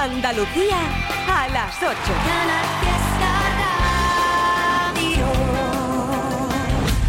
Andalucía 0.00 0.78
a 1.28 1.46
las 1.48 1.76
8. 1.76 1.94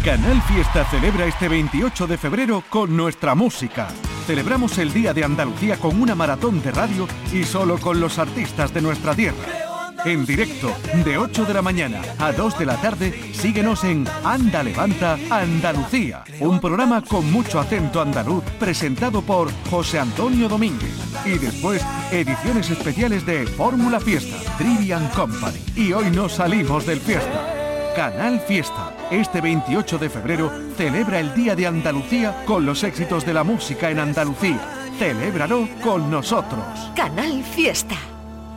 Canal 0.04 0.42
Fiesta 0.42 0.84
celebra 0.84 1.24
este 1.24 1.48
28 1.48 2.06
de 2.06 2.18
febrero 2.18 2.62
con 2.68 2.94
nuestra 2.94 3.34
música. 3.34 3.88
Celebramos 4.26 4.76
el 4.76 4.92
Día 4.92 5.14
de 5.14 5.24
Andalucía 5.24 5.78
con 5.78 6.02
una 6.02 6.14
maratón 6.14 6.62
de 6.62 6.70
radio 6.70 7.08
y 7.32 7.44
solo 7.44 7.78
con 7.78 7.98
los 7.98 8.18
artistas 8.18 8.74
de 8.74 8.82
nuestra 8.82 9.14
tierra 9.14 9.61
en 10.04 10.26
directo 10.26 10.74
de 11.04 11.18
8 11.18 11.44
de 11.44 11.54
la 11.54 11.62
mañana 11.62 12.00
a 12.18 12.32
2 12.32 12.58
de 12.58 12.66
la 12.66 12.76
tarde, 12.80 13.32
síguenos 13.32 13.84
en 13.84 14.06
Anda 14.24 14.62
Levanta 14.62 15.18
Andalucía, 15.30 16.24
un 16.40 16.60
programa 16.60 17.02
con 17.02 17.30
mucho 17.30 17.60
acento 17.60 18.00
andaluz 18.00 18.42
presentado 18.58 19.22
por 19.22 19.50
José 19.70 20.00
Antonio 20.00 20.48
Domínguez. 20.48 20.92
Y 21.24 21.38
después, 21.38 21.84
ediciones 22.10 22.70
especiales 22.70 23.24
de 23.24 23.46
Fórmula 23.46 24.00
Fiesta, 24.00 24.36
Trivian 24.58 25.06
Company. 25.08 25.60
Y 25.76 25.92
hoy 25.92 26.10
nos 26.10 26.32
salimos 26.32 26.86
del 26.86 27.00
fiesta. 27.00 27.92
Canal 27.94 28.40
Fiesta, 28.40 28.92
este 29.10 29.40
28 29.40 29.98
de 29.98 30.10
febrero, 30.10 30.50
celebra 30.76 31.20
el 31.20 31.34
Día 31.34 31.54
de 31.54 31.66
Andalucía 31.66 32.44
con 32.46 32.64
los 32.64 32.82
éxitos 32.82 33.24
de 33.26 33.34
la 33.34 33.44
música 33.44 33.90
en 33.90 33.98
Andalucía. 33.98 34.60
Celébralo 34.98 35.68
con 35.82 36.10
nosotros. 36.10 36.64
Canal 36.96 37.42
Fiesta 37.44 37.96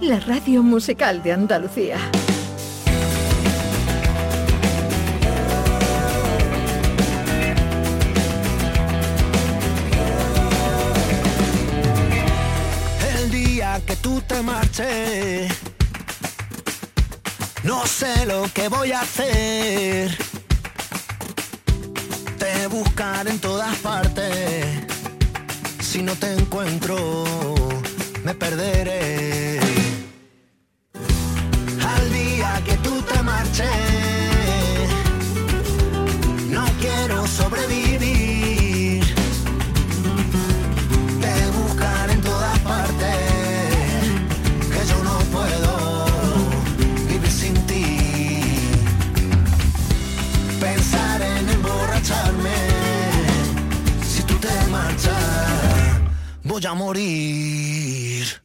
la 0.02 0.20
radio 0.20 0.62
musical 0.62 1.24
de 1.24 1.32
Andalucía. 1.32 1.98
El 13.16 13.32
día 13.32 13.82
que 13.86 13.96
tú 13.98 14.22
te 14.22 14.42
marches, 14.42 15.52
no 17.64 17.86
sé 17.86 18.26
lo 18.26 18.44
que 18.54 18.68
voy 18.68 18.92
a 18.92 19.02
hacer. 19.02 20.18
Te 22.38 22.68
buscar 22.68 23.28
en 23.28 23.40
todas 23.40 23.76
partes, 23.78 24.66
si 25.80 26.02
no 26.02 26.14
te 26.16 26.34
encuentro, 26.34 27.24
me 28.24 28.34
perderé. 28.34 29.65
No 36.50 36.66
quiero 36.80 37.26
sobrevivir. 37.26 39.04
Te 41.22 41.52
buscar 41.52 42.10
en 42.10 42.22
todas 42.22 42.60
partes. 42.60 43.18
Que 44.72 44.86
yo 44.90 45.04
no 45.04 45.18
puedo 45.36 46.06
vivir 47.08 47.32
sin 47.32 47.54
ti. 47.66 47.98
Pensar 50.60 51.22
en 51.22 51.50
emborracharme. 51.50 52.56
Si 54.06 54.24
tú 54.24 54.36
te 54.36 54.54
marchas, 54.70 56.00
voy 56.44 56.66
a 56.66 56.74
morir. 56.74 58.45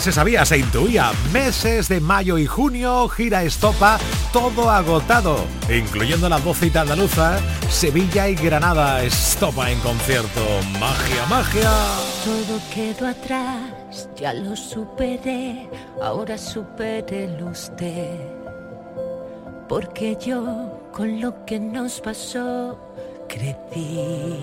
Se 0.00 0.12
sabía, 0.12 0.44
se 0.44 0.58
intuía. 0.58 1.12
Meses 1.32 1.88
de 1.88 2.00
mayo 2.00 2.38
y 2.38 2.46
junio, 2.46 3.08
gira 3.08 3.44
estopa, 3.44 3.98
todo 4.32 4.70
agotado, 4.70 5.44
incluyendo 5.68 6.28
la 6.28 6.38
vocita 6.38 6.80
andaluza, 6.80 7.38
Sevilla 7.68 8.28
y 8.28 8.34
Granada, 8.34 9.02
estopa 9.02 9.70
en 9.70 9.78
concierto. 9.80 10.40
Magia, 10.80 11.26
magia. 11.28 11.70
Todo 12.24 12.60
quedó 12.74 13.08
atrás, 13.08 14.08
ya 14.16 14.32
lo 14.32 14.56
superé, 14.56 15.68
ahora 16.02 16.36
supere 16.38 17.28
usted. 17.42 18.18
Porque 19.68 20.16
yo, 20.20 20.80
con 20.92 21.20
lo 21.20 21.44
que 21.44 21.60
nos 21.60 22.00
pasó, 22.00 22.78
crecí. 23.28 24.42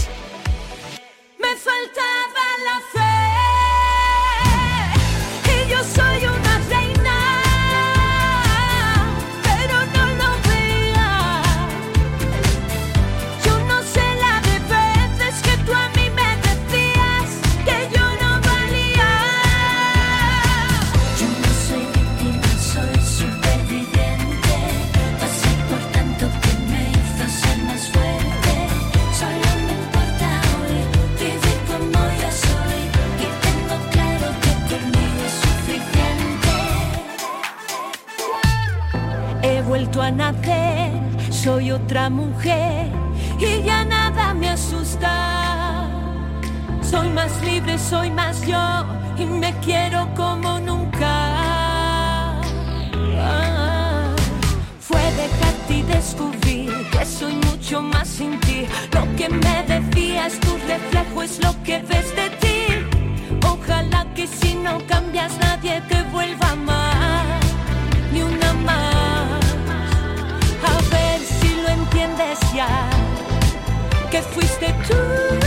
soy 47.89 48.09
más 48.11 48.45
yo 48.45 48.85
y 49.17 49.25
me 49.25 49.53
quiero 49.59 50.07
como 50.15 50.59
nunca. 50.59 51.13
fue 54.79 55.01
dejarte 55.23 55.73
y 55.73 55.81
descubrir 55.83 56.71
que 56.91 57.05
soy 57.05 57.35
mucho 57.35 57.81
más 57.81 58.07
sin 58.07 58.39
ti. 58.41 58.65
Lo 58.93 59.03
que 59.15 59.29
me 59.29 59.63
decías, 59.63 60.39
tu 60.39 60.51
reflejo 60.67 61.23
es 61.23 61.39
lo 61.43 61.51
que 61.63 61.79
ves 61.89 62.15
de 62.15 62.29
ti. 62.41 62.57
Ojalá 63.45 64.05
que 64.15 64.27
si 64.27 64.55
no 64.55 64.79
cambias 64.87 65.37
nadie 65.39 65.81
te 65.89 66.01
vuelva 66.13 66.55
más, 66.55 67.41
ni 68.13 68.21
una 68.21 68.53
más 68.53 69.11
entiendes 71.71 72.39
ya 72.53 72.89
que 74.09 74.21
fuiste 74.21 74.67
tú. 74.87 75.40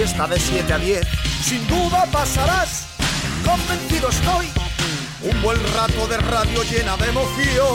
Fiesta 0.00 0.26
de 0.26 0.40
7 0.40 0.72
a 0.72 0.78
10. 0.78 1.06
Sin 1.44 1.66
duda 1.68 2.06
pasarás, 2.10 2.86
convencido 3.44 4.08
estoy. 4.08 4.46
Un 5.20 5.42
buen 5.42 5.58
rato 5.74 6.06
de 6.06 6.16
radio 6.16 6.62
llena 6.62 6.96
de 6.96 7.10
emoción. 7.10 7.66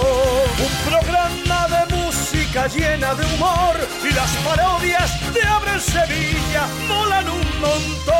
Un 0.58 0.89
programa 0.89 1.67
de 1.67 1.96
música 1.96 2.65
llena 2.65 3.13
de 3.13 3.25
humor. 3.27 3.75
Y 4.03 4.12
las 4.12 4.32
parodias 4.38 5.34
de 5.36 5.44
Abre 5.44 5.79
Sevilla 5.79 6.65
molan 6.88 7.29
un 7.29 7.62
montón. 7.62 8.15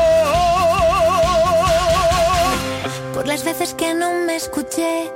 Por 3.12 3.26
las 3.26 3.42
veces 3.42 3.74
que 3.74 3.92
no 3.92 4.12
me 4.24 4.36
escuché 4.36 5.10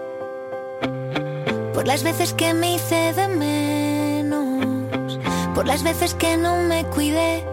por 1.73 1.87
las 1.87 2.03
veces 2.03 2.35
que 2.35 2.53
me 2.55 2.75
hice 2.75 3.13
de 3.15 3.29
menos, 3.29 5.19
por 5.55 5.65
las 5.67 5.85
veces 5.85 6.15
que 6.15 6.37
no 6.37 6.57
me 6.57 6.85
cuidé, 6.87 7.50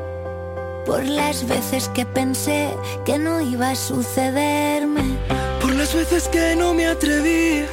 por 0.88 1.04
las 1.06 1.46
veces 1.46 1.90
que 1.90 2.06
pensé 2.06 2.70
que 3.06 3.20
no 3.20 3.42
iba 3.42 3.72
a 3.72 3.76
sucederme, 3.76 5.18
por 5.60 5.76
las 5.76 5.94
veces 5.94 6.30
que 6.30 6.56
no 6.56 6.74
me 6.74 6.88
atreví, 6.88 7.66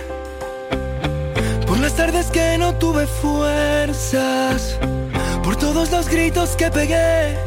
por 1.65 1.79
las 1.79 1.95
tardes 1.95 2.27
que 2.33 2.59
no 2.59 2.75
tuve 2.75 3.07
fuerzas, 3.07 4.77
por 5.45 5.55
todos 5.55 5.93
los 5.93 6.09
gritos 6.09 6.57
que 6.57 6.73
pegué, 6.73 7.39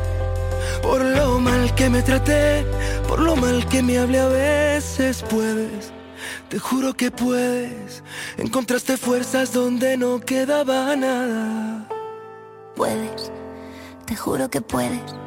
por 0.81 1.03
lo 1.03 1.37
mal 1.37 1.75
que 1.75 1.89
me 1.89 2.01
traté, 2.01 2.65
por 3.05 3.19
lo 3.19 3.35
mal 3.35 3.67
que 3.67 3.83
me 3.83 3.97
hablé 3.97 4.19
a 4.19 4.27
veces, 4.29 5.21
puedes 5.29 5.91
te 6.49 6.59
juro 6.59 6.93
que 6.93 7.11
puedes. 7.11 8.03
Encontraste 8.37 8.95
fuerzas 8.95 9.51
donde 9.51 9.97
no 9.97 10.21
quedaba 10.21 10.95
nada. 10.95 11.85
Puedes, 12.73 13.33
te 14.05 14.15
juro 14.15 14.49
que 14.49 14.61
puedes. 14.61 15.26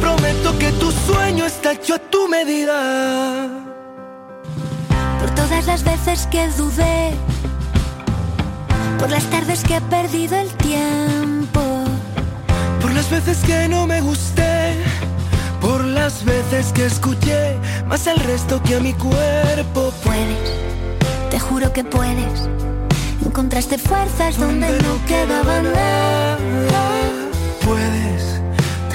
Prometo 0.00 0.58
que 0.58 0.72
tu 0.72 0.90
sueño 0.90 1.46
está 1.46 1.72
hecho 1.72 1.94
a 1.94 1.98
tu 1.98 2.28
medida. 2.28 3.48
Por 5.20 5.30
todas 5.34 5.66
las 5.66 5.82
veces 5.84 6.26
que 6.26 6.48
dudé, 6.48 7.12
por 8.98 9.10
las 9.10 9.24
tardes 9.24 9.62
que 9.64 9.76
he 9.76 9.80
perdido 9.80 10.36
el 10.36 10.50
tiempo, 10.54 11.84
por 12.80 12.92
las 12.92 13.10
veces 13.10 13.38
que 13.38 13.68
no 13.68 13.86
me 13.86 14.00
gusté, 14.00 14.74
por 15.60 15.84
las 15.84 16.24
veces 16.24 16.72
que 16.72 16.86
escuché 16.86 17.56
más 17.86 18.06
al 18.06 18.18
resto 18.20 18.62
que 18.62 18.76
a 18.76 18.80
mi 18.80 18.92
cuerpo. 18.92 19.92
Puedes, 20.04 20.50
te 21.30 21.38
juro 21.38 21.72
que 21.72 21.84
puedes. 21.84 22.48
Encontraste 23.24 23.78
fuerzas 23.78 24.38
donde, 24.38 24.68
no 24.82 25.04
quedaba 25.06 25.62
nada. 25.62 26.38
Puedes, 27.64 28.37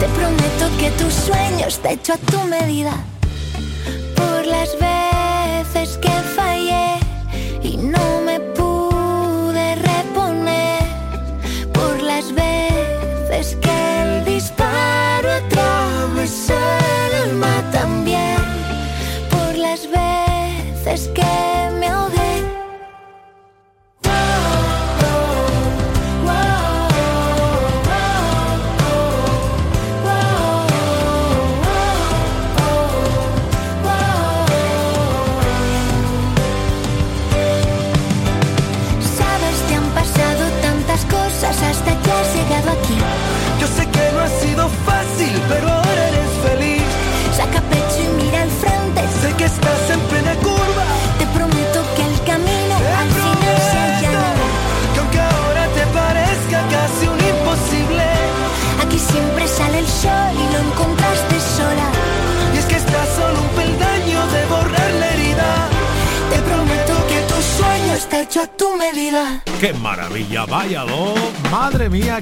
Te 0.00 0.06
prometo 0.10 0.70
que 0.78 0.90
tus 0.92 1.12
sueños 1.12 1.80
te 1.80 1.94
echo 1.94 2.12
a 2.12 2.18
tu 2.18 2.40
medida. 2.44 2.92
Por 4.14 4.46
las 4.46 4.70
veces 4.78 5.98
que 5.98 6.12
fallé 6.36 7.00
y 7.64 7.76
no 7.78 8.20
me 8.20 8.38
pude 8.38 9.74
reponer. 9.74 10.82
Por 11.72 12.00
las 12.00 12.32
veces 12.32 13.56
que 13.60 14.02
el 14.02 14.24
disparo 14.24 15.28
atravesó 15.32 16.54
el 16.54 17.30
alma 17.30 17.64
también. 17.72 18.36
Por 19.30 19.58
las 19.58 19.80
veces 19.90 21.08
que 21.08 21.17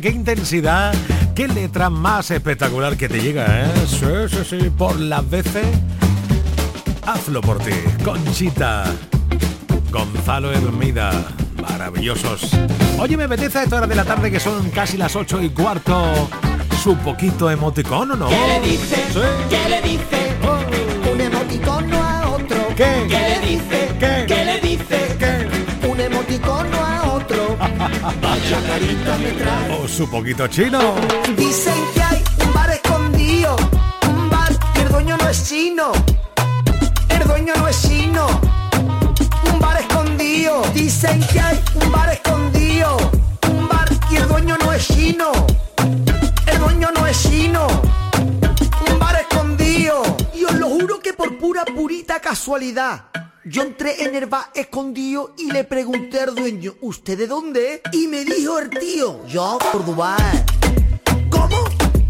qué 0.07 0.13
intensidad! 0.13 0.95
¡Qué 1.35 1.49
letra 1.49 1.91
más 1.91 2.31
espectacular 2.31 2.97
que 2.97 3.09
te 3.09 3.21
llega, 3.21 3.65
eh! 3.65 3.73
Sí, 3.89 4.07
sí, 4.31 4.45
sí, 4.49 4.71
por 4.71 5.01
las 5.01 5.29
veces. 5.29 5.67
Hazlo 7.05 7.41
por 7.41 7.59
ti, 7.59 7.73
Conchita. 8.05 8.85
Gonzalo 9.91 10.53
Hermida. 10.53 11.11
Maravillosos. 11.61 12.53
Oye, 13.01 13.17
me 13.17 13.25
apetece 13.25 13.59
a 13.59 13.63
esta 13.65 13.79
hora 13.79 13.89
de 13.89 13.97
la 13.97 14.05
tarde 14.05 14.31
que 14.31 14.39
son 14.39 14.71
casi 14.71 14.97
las 14.97 15.17
ocho 15.17 15.43
y 15.43 15.51
cuarto. 15.51 16.29
Su 16.85 16.97
poquito 16.99 17.51
emoticón, 17.51 18.13
¿o 18.13 18.17
no? 18.17 18.29
¿Qué 18.29 18.47
le 18.47 18.61
dice? 18.61 18.97
Sí. 19.13 19.21
¿Qué 19.51 19.69
le 19.69 19.83
dice? 19.83 20.37
Un 21.13 21.21
emoticono 21.21 21.97
a 22.01 22.29
otro. 22.29 22.69
¿Qué? 22.77 23.07
¿Qué 23.09 23.41
le 23.41 23.47
dice? 23.47 23.86
Me 28.47 29.33
trae. 29.33 29.77
¡Oh, 29.77 29.89
su 29.89 30.09
poquito 30.09 30.47
chino! 30.47 30.95
Dicen 31.37 31.75
que 31.93 32.01
hay 32.01 32.23
un 32.45 32.53
bar 32.53 32.71
escondido. 32.71 33.57
Un 34.09 34.31
bar 34.31 34.53
que 34.73 34.83
el 34.83 34.89
dueño 34.89 35.17
no 35.17 35.29
es 35.29 35.49
chino. 35.49 35.91
El 37.09 37.27
dueño 37.27 37.55
no 37.57 37.67
es 37.67 37.83
chino. 37.83 38.41
Un 39.53 39.59
bar 39.59 39.81
escondido. 39.81 40.63
Dicen 40.73 41.21
que 41.27 41.41
hay 41.41 41.61
un 41.83 41.91
bar 41.91 42.13
escondido. 42.13 42.97
Un 43.51 43.69
bar 43.69 43.89
y 44.13 44.17
el 44.17 44.29
dueño 44.29 44.57
no 44.65 44.73
es 44.73 44.87
chino. 44.87 45.33
El 46.47 46.59
dueño 46.61 46.91
no 46.95 47.05
es 47.05 47.21
chino. 47.21 47.67
Un 48.89 48.99
bar 49.01 49.17
escondido. 49.29 50.05
Y 50.33 50.45
os 50.45 50.55
lo 50.55 50.69
juro 50.69 51.01
que 51.01 51.13
por 51.15 51.37
pura 51.37 51.65
purita 51.65 52.21
casualidad. 52.21 53.07
Yo 53.49 53.63
entré 53.63 54.03
en 54.03 54.17
el 54.17 54.27
bar 54.27 54.51
escondido 54.57 55.33
y 55.39 55.53
le 55.53 55.63
pregunté 55.63 56.19
al 56.19 56.35
dueño, 56.35 56.75
¿usted 56.81 57.17
de 57.17 57.29
dónde? 57.29 57.75
es?". 57.75 57.81
Y 57.93 58.09
me 58.09 58.25
dijo 58.25 58.59
el 58.59 58.71
tío, 58.71 59.25
yo, 59.29 59.59
Córdoba. 59.71 60.17
¿Cómo? 61.31 61.65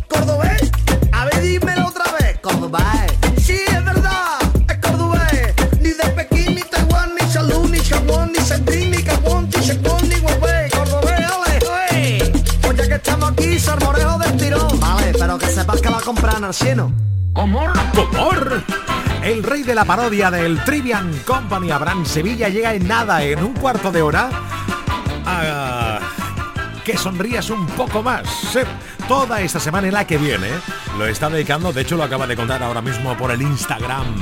¿Cordobés? 0.09 0.71
A 1.13 1.27
ver, 1.27 1.43
dímelo 1.43 1.89
otra 1.89 2.11
vez. 2.19 2.39
Cordobés. 2.41 3.13
Sí, 3.45 3.61
es 3.67 3.85
verdad. 3.85 4.39
Es 4.67 4.79
cordobés. 4.79 5.55
Ni 5.79 5.91
de 5.91 6.05
Pekín, 6.17 6.55
ni 6.55 6.63
Taiwán, 6.63 7.15
ni 7.21 7.31
Salud, 7.31 7.69
ni 7.69 7.81
Chabón, 7.81 8.33
ni 8.33 8.39
Sendín, 8.39 8.91
ni 8.93 9.03
Gabón, 9.03 9.51
ni 9.55 9.63
Chacón, 9.63 10.09
ni 10.09 10.15
Huawei. 10.15 10.71
Cordobés, 10.71 11.31
ole, 11.33 11.59
ole. 11.69 12.33
Pues 12.63 12.77
ya 12.79 12.89
que 12.89 12.95
estamos 12.95 13.33
aquí, 13.33 13.59
salmorejo 13.59 14.19
del 14.21 14.37
tirón. 14.39 14.81
Vale, 14.81 15.13
pero 15.13 15.37
que 15.37 15.49
sepas 15.49 15.83
que 15.83 15.91
va 15.91 15.99
a 15.99 16.01
comprar 16.01 16.37
en 16.39 16.45
el. 16.45 16.91
¡Comor! 17.35 17.73
¡Comor! 17.95 18.86
El 19.27 19.43
rey 19.43 19.65
de 19.65 19.75
la 19.75 19.85
parodia 19.85 20.31
del 20.31 20.63
Trivian 20.63 21.11
Company, 21.27 21.73
Abraham 21.73 22.07
Sevilla, 22.07 22.49
llega 22.49 22.75
en 22.75 22.87
nada, 22.87 23.25
en 23.25 23.43
un 23.43 23.55
cuarto 23.55 23.91
de 23.91 24.01
hora, 24.01 24.31
que 26.85 26.97
sonrías 26.97 27.51
un 27.51 27.67
poco 27.67 28.05
más. 28.05 28.23
Toda 29.09 29.41
esta 29.41 29.59
semana 29.59 29.89
y 29.89 29.91
la 29.91 30.07
que 30.07 30.17
viene 30.17 30.47
lo 30.97 31.07
está 31.07 31.29
dedicando, 31.29 31.73
de 31.73 31.83
hecho 31.83 31.97
lo 31.97 32.05
acaba 32.05 32.29
de 32.29 32.37
contar 32.37 32.63
ahora 32.63 32.81
mismo 32.81 33.17
por 33.17 33.33
el 33.33 33.43
Instagram, 33.43 34.15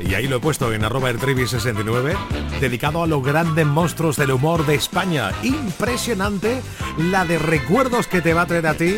y 0.00 0.14
ahí 0.14 0.26
lo 0.26 0.38
he 0.38 0.40
puesto 0.40 0.72
en 0.72 0.84
arroba 0.84 1.08
el 1.10 1.20
trivi69, 1.20 2.16
dedicado 2.60 3.04
a 3.04 3.06
los 3.06 3.22
grandes 3.22 3.64
monstruos 3.64 4.16
del 4.16 4.32
humor 4.32 4.66
de 4.66 4.74
España. 4.74 5.30
Impresionante 5.44 6.60
la 6.96 7.24
de 7.24 7.38
recuerdos 7.38 8.08
que 8.08 8.20
te 8.20 8.34
va 8.34 8.42
a 8.42 8.46
traer 8.46 8.66
a 8.66 8.74
ti 8.74 8.96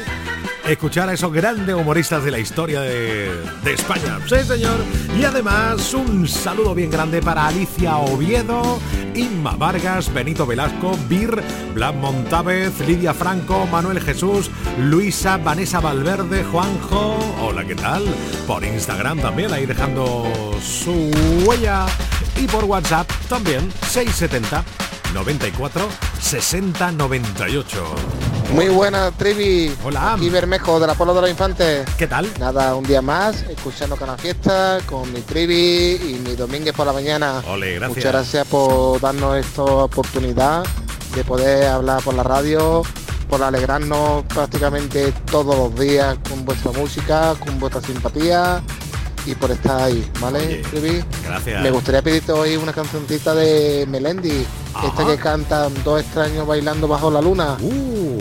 escuchar 0.72 1.08
a 1.08 1.12
esos 1.12 1.32
grandes 1.32 1.74
humoristas 1.74 2.22
de 2.22 2.30
la 2.30 2.38
historia 2.38 2.80
de, 2.80 3.30
España. 3.66 4.18
Sí, 4.26 4.36
señor. 4.46 4.78
Y 5.18 5.24
además 5.24 5.92
un 5.94 6.28
saludo 6.28 6.74
bien 6.74 6.90
grande 6.90 7.20
para 7.20 7.46
Alicia 7.46 7.96
Oviedo, 7.96 8.78
Inma 9.14 9.56
Vargas, 9.56 10.12
Benito 10.12 10.46
Velasco, 10.46 10.96
Bir, 11.08 11.42
Blas 11.74 11.94
Montávez, 11.94 12.78
Lidia 12.86 13.14
Franco, 13.14 13.66
Manuel 13.66 14.00
Jesús, 14.00 14.50
Luisa, 14.78 15.38
Vanessa 15.38 15.80
Valverde, 15.80 16.44
Juanjo. 16.44 17.18
Hola, 17.40 17.64
¿qué 17.64 17.74
tal? 17.74 18.04
Por 18.46 18.64
Instagram 18.64 19.18
también, 19.18 19.52
ahí 19.52 19.66
dejando 19.66 20.30
su 20.62 21.10
huella. 21.44 21.86
Y 22.36 22.46
por 22.46 22.64
WhatsApp 22.64 23.10
también, 23.28 23.72
670 23.88 24.64
94 25.14 25.88
60 26.20 26.92
98. 26.92 28.29
Muy 28.54 28.69
buena, 28.69 29.11
Trivi. 29.12 29.75
Hola. 29.85 30.14
Aquí 30.14 30.28
Bermejo, 30.28 30.80
de 30.80 30.87
la 30.87 30.95
Puebla 30.95 31.14
de 31.14 31.21
los 31.23 31.30
Infantes. 31.30 31.87
¿Qué 31.97 32.07
tal? 32.07 32.28
Nada, 32.38 32.75
un 32.75 32.85
día 32.85 33.00
más, 33.00 33.42
escuchando 33.42 33.97
Canal 33.97 34.19
Fiesta, 34.19 34.78
con 34.87 35.12
mi 35.12 35.21
Trivi 35.21 36.00
y 36.02 36.21
mi 36.25 36.35
Domínguez 36.35 36.75
por 36.75 36.87
la 36.87 36.92
mañana. 36.92 37.42
Ole, 37.49 37.75
gracias. 37.75 37.97
Muchas 37.97 38.12
gracias 38.12 38.47
por 38.49 39.00
darnos 39.00 39.37
esta 39.37 39.62
oportunidad 39.62 40.64
de 41.14 41.25
poder 41.25 41.69
hablar 41.69 42.02
por 42.02 42.14
la 42.14 42.23
radio, 42.23 42.83
por 43.28 43.42
alegrarnos 43.42 44.25
prácticamente 44.25 45.12
todos 45.30 45.57
los 45.57 45.75
días 45.80 46.16
con 46.28 46.45
vuestra 46.45 46.73
música, 46.73 47.35
con 47.38 47.59
vuestra 47.61 47.80
simpatía 47.80 48.62
y 49.26 49.34
por 49.34 49.50
estar 49.50 49.82
ahí, 49.82 50.08
¿vale, 50.20 50.38
Oye, 50.38 50.62
Trivi? 50.70 51.04
Gracias. 51.24 51.62
Me 51.62 51.70
gustaría 51.70 52.02
pedirte 52.02 52.32
hoy 52.32 52.56
una 52.56 52.72
cancioncita 52.72 53.34
de 53.34 53.86
Melendi, 53.88 54.46
Este 54.84 55.04
que 55.04 55.16
cantan 55.16 55.72
dos 55.84 56.00
extraños 56.00 56.46
bailando 56.46 56.88
bajo 56.88 57.10
la 57.10 57.20
luna. 57.20 57.56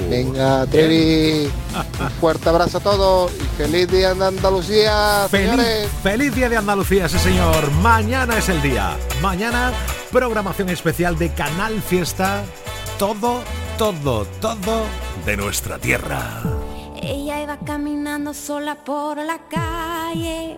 Venga, 0.10 0.66
Trevi, 0.68 1.50
un 2.00 2.10
fuerte 2.20 2.50
abrazo 2.50 2.80
a 2.80 2.82
todos 2.82 3.32
y 3.32 3.44
feliz 3.62 3.88
día 3.90 4.14
de 4.14 4.26
Andalucía, 4.26 5.28
Feliz, 5.30 5.50
señores. 5.52 5.90
feliz 6.04 6.36
día 6.36 6.50
de 6.50 6.58
Andalucía, 6.58 7.08
sí 7.08 7.20
señor. 7.20 7.70
Mañana 7.82 8.38
es 8.38 8.50
el 8.50 8.62
día. 8.62 8.98
Mañana, 9.22 9.72
programación 10.12 10.70
especial 10.70 11.18
de 11.18 11.32
Canal 11.34 11.82
Fiesta. 11.82 12.44
Todo, 12.98 13.42
todo, 13.78 14.26
todo 14.42 14.84
de 15.26 15.38
nuestra 15.38 15.78
tierra. 15.78 16.42
Ella 17.02 17.42
iba 17.42 17.58
caminando 17.60 18.34
sola 18.34 18.76
por 18.76 19.18
la 19.18 19.40
calle, 19.50 20.58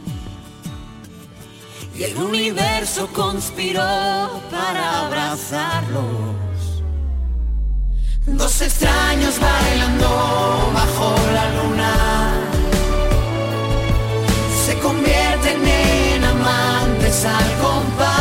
Y 1.95 2.03
el 2.03 2.17
universo 2.17 3.07
conspiró 3.13 3.81
para 4.49 5.05
abrazarlos. 5.05 6.31
Dos 8.25 8.61
extraños 8.61 9.39
bailando 9.39 10.07
bajo 10.73 11.15
la 11.33 11.49
luna. 11.57 11.93
Se 14.65 14.77
convierten 14.79 15.67
en 15.67 16.23
amantes 16.23 17.25
al 17.25 17.57
compás 17.61 18.11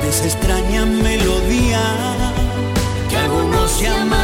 de 0.00 0.08
esa 0.08 0.24
extraña 0.24 0.86
melodía 0.86 1.82
que 3.10 3.16
algunos 3.16 3.80
llaman 3.80 4.23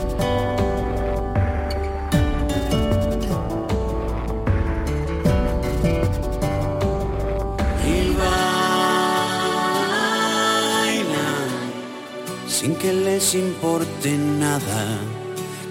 Que 12.81 12.91
les 12.93 13.35
importe 13.35 14.17
nada 14.17 14.99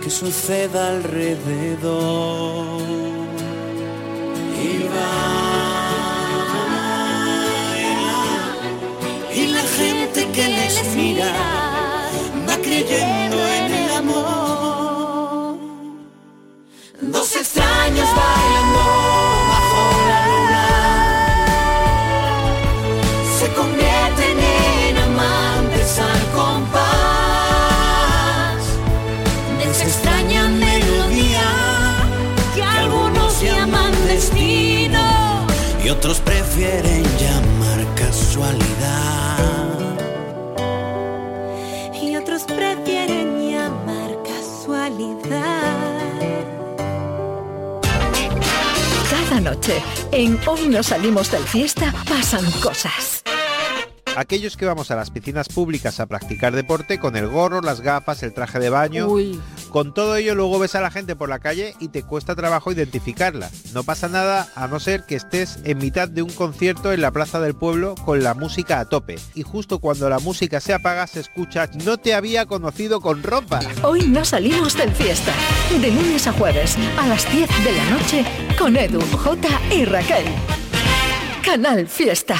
que 0.00 0.10
suceda 0.10 0.90
alrededor. 0.90 2.80
Y 4.62 4.78
bailan 4.94 5.40
y 9.34 9.46
la 9.56 9.62
gente 9.78 10.28
que 10.34 10.48
les 10.48 10.76
mira 10.94 11.32
va 12.48 12.56
creyendo 12.58 13.29
otros 36.00 36.20
prefieren 36.20 37.02
llamar 37.18 37.94
casualidad. 37.94 39.38
Y 41.92 42.16
otros 42.16 42.44
prefieren 42.44 43.50
llamar 43.50 44.16
casualidad. 44.22 45.90
Cada 49.10 49.40
noche, 49.42 49.82
en 50.12 50.40
Hoy 50.46 50.68
no 50.68 50.82
salimos 50.82 51.30
del 51.30 51.44
fiesta, 51.44 51.92
pasan 52.08 52.50
cosas. 52.62 53.22
Aquellos 54.16 54.56
que 54.56 54.64
vamos 54.64 54.90
a 54.90 54.96
las 54.96 55.10
piscinas 55.10 55.50
públicas 55.50 56.00
a 56.00 56.06
practicar 56.06 56.54
deporte 56.54 56.98
con 56.98 57.14
el 57.14 57.28
gorro, 57.28 57.60
las 57.60 57.82
gafas, 57.82 58.22
el 58.22 58.32
traje 58.32 58.58
de 58.58 58.70
baño. 58.70 59.06
Con 59.70 59.94
todo 59.94 60.16
ello 60.16 60.34
luego 60.34 60.58
ves 60.58 60.74
a 60.74 60.80
la 60.80 60.90
gente 60.90 61.14
por 61.14 61.28
la 61.28 61.38
calle 61.38 61.74
y 61.78 61.88
te 61.88 62.02
cuesta 62.02 62.34
trabajo 62.34 62.72
identificarla. 62.72 63.50
No 63.72 63.84
pasa 63.84 64.08
nada 64.08 64.48
a 64.56 64.66
no 64.66 64.80
ser 64.80 65.04
que 65.04 65.14
estés 65.14 65.60
en 65.62 65.78
mitad 65.78 66.08
de 66.08 66.22
un 66.22 66.30
concierto 66.30 66.92
en 66.92 67.00
la 67.00 67.12
plaza 67.12 67.38
del 67.38 67.54
pueblo 67.54 67.94
con 68.04 68.22
la 68.22 68.34
música 68.34 68.80
a 68.80 68.86
tope. 68.86 69.16
Y 69.34 69.42
justo 69.42 69.78
cuando 69.78 70.10
la 70.10 70.18
música 70.18 70.60
se 70.60 70.74
apaga 70.74 71.06
se 71.06 71.20
escucha 71.20 71.68
No 71.84 71.98
te 71.98 72.14
había 72.14 72.46
conocido 72.46 73.00
con 73.00 73.22
ropa. 73.22 73.60
Hoy 73.84 74.08
no 74.08 74.24
salimos 74.24 74.76
del 74.76 74.90
fiesta. 74.92 75.32
De 75.80 75.90
lunes 75.90 76.26
a 76.26 76.32
jueves, 76.32 76.76
a 76.98 77.06
las 77.06 77.30
10 77.30 77.48
de 77.64 77.72
la 77.72 77.90
noche, 77.90 78.24
con 78.58 78.76
Edu, 78.76 79.00
J 79.00 79.48
y 79.72 79.84
Raquel. 79.84 80.24
Canal 81.44 81.86
Fiesta. 81.86 82.36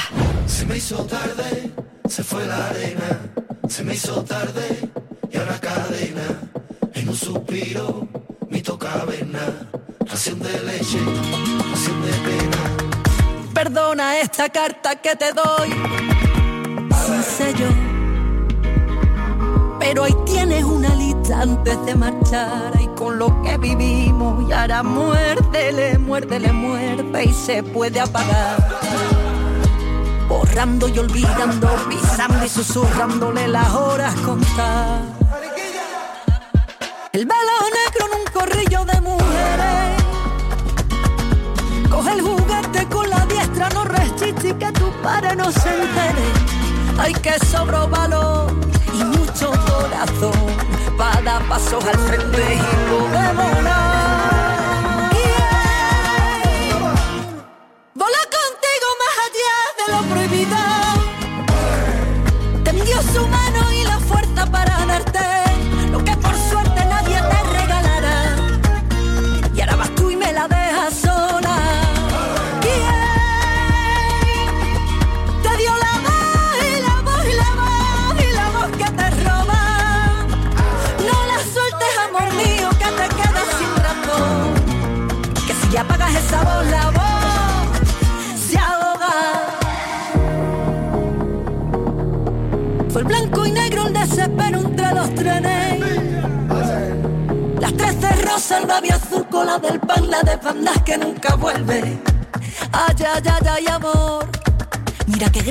Se 0.47 0.67
me 0.67 0.79
hizo 0.79 1.05
tarde, 1.07 1.71
se 2.09 2.25
fue 2.25 2.45
la 2.47 2.67
arena. 2.67 3.21
Se 3.69 3.85
me 3.85 3.95
hizo 3.95 4.25
tarde, 4.25 4.91
y 5.33 5.37
ahora 5.37 5.61
cadena. 5.61 6.51
Un 7.11 7.17
suspiro, 7.17 8.07
mi 8.51 8.63
toca 8.63 9.05
ración 10.07 10.39
de 10.39 10.61
leche, 10.61 11.01
ración 11.69 12.03
pena. 12.25 13.53
Perdona 13.53 14.21
esta 14.21 14.49
carta 14.49 14.95
que 14.95 15.17
te 15.17 15.33
doy, 15.33 15.71
sin 17.05 17.23
sello. 17.25 17.67
Pero 19.81 20.05
ahí 20.05 20.15
tienes 20.25 20.63
una 20.63 20.95
lista 20.95 21.41
antes 21.43 21.85
de 21.85 21.97
marchar 21.97 22.81
y 22.81 22.87
con 22.97 23.19
lo 23.19 23.43
que 23.43 23.59
vivimos 23.59 24.49
y 24.49 24.53
ahora 24.53 24.85
muérdele, 24.85 25.99
muérdele, 25.99 26.53
muerde 26.53 27.25
y 27.25 27.33
se 27.33 27.65
puede 27.65 27.99
apagar 27.99 28.57
borrando 30.29 30.87
y 30.87 30.97
olvidando, 30.97 31.69
pisando 31.89 32.45
y 32.45 32.49
susurrándole 32.49 33.49
las 33.49 33.69
horas 33.75 34.15
contar. 34.21 35.20
El 37.13 37.27
velo 37.27 37.41
negro 37.75 38.07
en 38.07 38.21
un 38.21 38.27
corrillo 38.33 38.85
de 38.85 39.01
mujeres. 39.01 40.03
Coge 41.91 42.13
el 42.13 42.21
juguete 42.21 42.87
con 42.89 43.11
la 43.11 43.27
diestra, 43.27 43.69
no 43.71 43.85
resiste 43.85 44.57
que 44.57 44.71
tu 44.71 44.93
padre 45.03 45.35
no 45.35 45.51
se 45.51 45.69
entere. 45.71 46.23
Hay 47.01 47.13
que 47.15 47.37
sobro 47.47 47.89
valor 47.89 48.53
y 48.95 49.03
mucho 49.03 49.51
corazón 49.51 50.55
para 50.97 51.21
dar 51.23 51.43
pasos 51.49 51.85
al 51.85 51.99
frente 51.99 52.59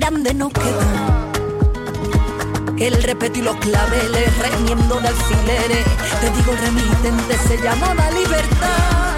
grande 0.10 0.34
nos 0.34 0.52
quedó. 0.52 0.80
El 2.78 3.04
repetí 3.04 3.42
los 3.42 3.56
claveles, 3.58 4.38
remiendo 4.40 5.00
de 5.00 5.08
alfileres, 5.08 5.86
te 6.22 6.30
digo 6.32 6.54
remitente, 6.62 7.38
se 7.48 7.58
llamaba 7.62 8.10
libertad. 8.12 9.09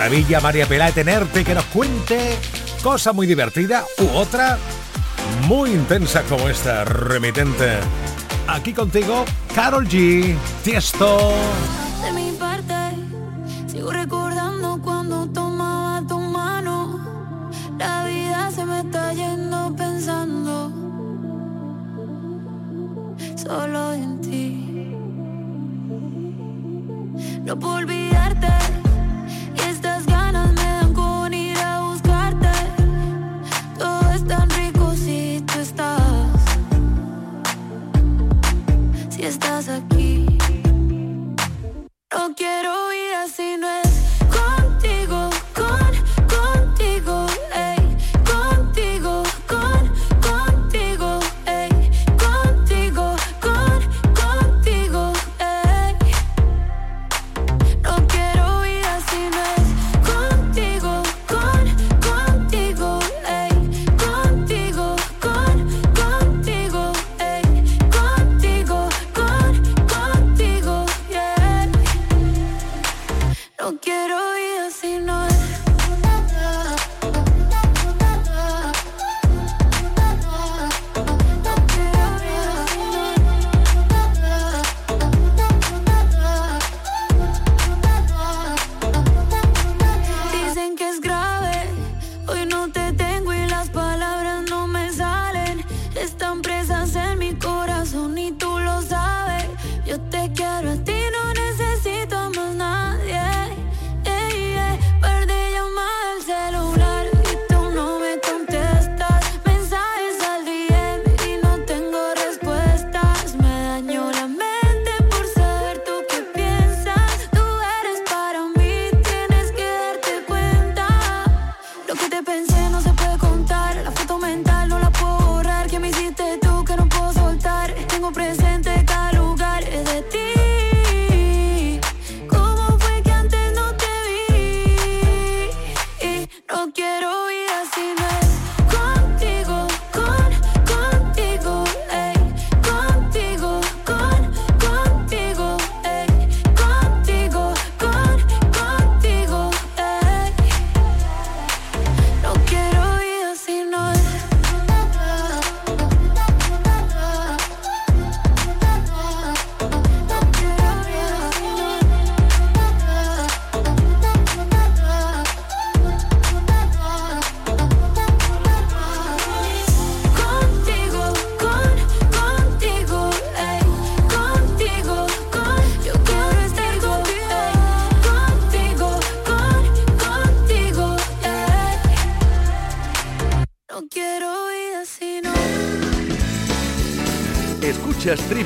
Maravilla, 0.00 0.40
María 0.40 0.64
Pelá, 0.64 0.90
tenerte 0.92 1.44
que 1.44 1.54
nos 1.54 1.64
cuente 1.66 2.38
cosa 2.82 3.12
muy 3.12 3.26
divertida 3.26 3.84
u 3.98 4.16
otra 4.16 4.56
muy 5.46 5.72
intensa 5.72 6.22
como 6.22 6.48
esta, 6.48 6.86
remitente. 6.86 7.76
Aquí 8.48 8.72
contigo, 8.72 9.26
Carol 9.54 9.86
G, 9.86 10.34
Tiesto. 10.64 11.34
De 12.02 12.12
mi 12.12 12.32
parte, 12.32 12.96
sigo 13.70 13.90
recordando 13.92 14.80
cuando 14.82 15.26
tomaba 15.28 16.02
tu 16.08 16.18
mano. 16.18 16.98
La 17.78 18.06
vida 18.06 18.50
se 18.52 18.64
me 18.64 18.80
está 18.80 19.12
yendo 19.12 19.76
pensando 19.76 20.72
solo 23.36 23.92
en 23.92 24.20
ti. 24.22 24.96
No 27.44 27.58
puedo 27.58 27.76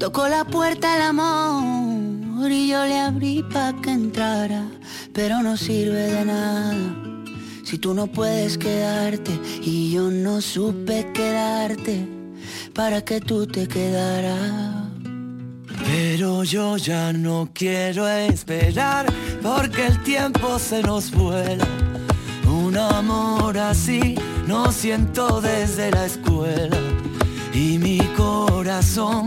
Tocó 0.00 0.28
la 0.28 0.44
puerta 0.44 0.96
el 0.96 1.02
amor 1.02 2.50
y 2.50 2.68
yo 2.68 2.86
le 2.86 2.98
abrí 2.98 3.42
pa' 3.42 3.74
que 3.82 3.90
entrara, 3.90 4.64
pero 5.12 5.42
no 5.42 5.58
sirve 5.58 6.04
de 6.10 6.24
nada. 6.24 6.74
Si 7.64 7.76
tú 7.76 7.92
no 7.92 8.06
puedes 8.06 8.56
quedarte 8.56 9.30
y 9.60 9.92
yo 9.92 10.10
no 10.10 10.40
supe 10.40 11.12
quedarte 11.12 12.08
para 12.74 13.02
que 13.04 13.20
tú 13.20 13.46
te 13.46 13.68
quedaras. 13.68 14.88
Pero 15.84 16.44
yo 16.44 16.78
ya 16.78 17.12
no 17.12 17.50
quiero 17.52 18.08
esperar 18.08 19.04
porque 19.42 19.86
el 19.86 20.02
tiempo 20.02 20.58
se 20.58 20.82
nos 20.82 21.10
vuela. 21.10 21.66
Un 22.46 22.74
amor 22.74 23.58
así 23.58 24.14
no 24.46 24.72
siento 24.72 25.42
desde 25.42 25.90
la 25.90 26.06
escuela 26.06 26.78
y 27.52 27.76
mi 27.76 27.98
corazón 28.16 29.26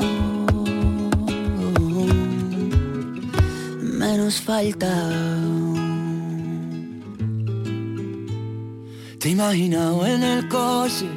menos 4.11 4.41
falta. 4.41 4.93
Te 9.19 9.29
he 9.29 9.31
imaginado 9.31 10.05
en 10.05 10.21
el 10.23 10.49
coche 10.49 11.07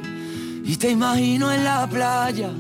y 0.64 0.76
te 0.76 0.90
imagino 0.90 1.50
en 1.50 1.64
la 1.64 1.88
playa. 1.88 2.50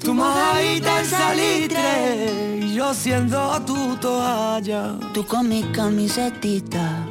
Tu 0.00 0.12
mojadita 0.14 1.00
en 1.00 1.06
salitre 1.06 2.60
y 2.60 2.74
yo 2.74 2.92
siendo 2.92 3.40
tu 3.66 3.96
toalla. 3.96 4.98
Tú 5.14 5.24
con 5.24 5.48
mi 5.48 5.62
camisetita 5.78 7.06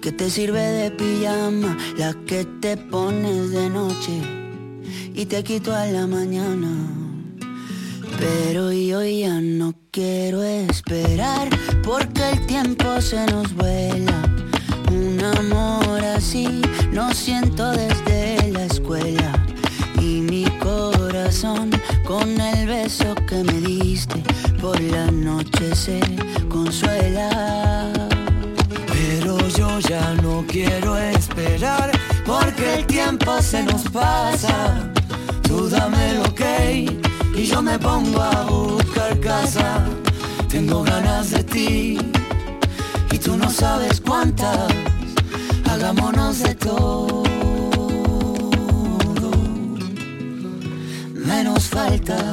que 0.00 0.12
te 0.12 0.30
sirve 0.30 0.62
de 0.80 0.90
pijama, 0.92 1.76
la 1.96 2.14
que 2.28 2.44
te 2.62 2.76
pones 2.76 3.50
de 3.50 3.68
noche 3.70 4.16
y 5.14 5.26
te 5.26 5.42
quito 5.42 5.74
a 5.74 5.86
la 5.86 6.06
mañana. 6.06 7.03
Pero 8.18 8.72
yo 8.72 9.02
ya 9.02 9.40
no 9.40 9.74
quiero 9.90 10.42
esperar 10.42 11.48
porque 11.82 12.30
el 12.30 12.46
tiempo 12.46 13.00
se 13.00 13.24
nos 13.26 13.52
vuela. 13.54 14.22
Un 14.90 15.22
amor 15.22 16.04
así 16.04 16.62
no 16.92 17.12
siento 17.12 17.70
desde 17.72 18.50
la 18.52 18.64
escuela. 18.64 19.32
Y 20.00 20.20
mi 20.20 20.44
corazón 20.58 21.70
con 22.04 22.40
el 22.40 22.66
beso 22.66 23.14
que 23.26 23.42
me 23.42 23.60
diste 23.60 24.22
por 24.60 24.80
la 24.80 25.10
noche 25.10 25.74
se 25.74 26.00
consuela. 26.48 27.90
Pero 28.86 29.38
yo 29.48 29.80
ya 29.80 30.14
no 30.22 30.44
quiero 30.46 30.96
esperar 30.96 31.90
porque 32.24 32.74
el 32.74 32.86
tiempo 32.86 33.40
se 33.40 33.62
nos 33.62 33.82
pasa. 33.90 34.92
Tú 35.42 35.68
dame 35.68 36.14
lo 36.14 36.34
que 36.34 37.03
y 37.34 37.44
yo 37.44 37.60
me 37.62 37.78
pongo 37.78 38.22
a 38.22 38.44
buscar 38.44 39.18
casa. 39.20 39.84
Tengo 40.48 40.82
ganas 40.82 41.30
de 41.30 41.42
ti 41.44 41.98
y 43.10 43.18
tú 43.18 43.36
no 43.36 43.50
sabes 43.50 44.00
cuántas. 44.00 44.72
Hagámonos 45.70 46.38
de 46.38 46.54
todo, 46.54 47.24
menos 51.14 51.64
falta. 51.64 52.32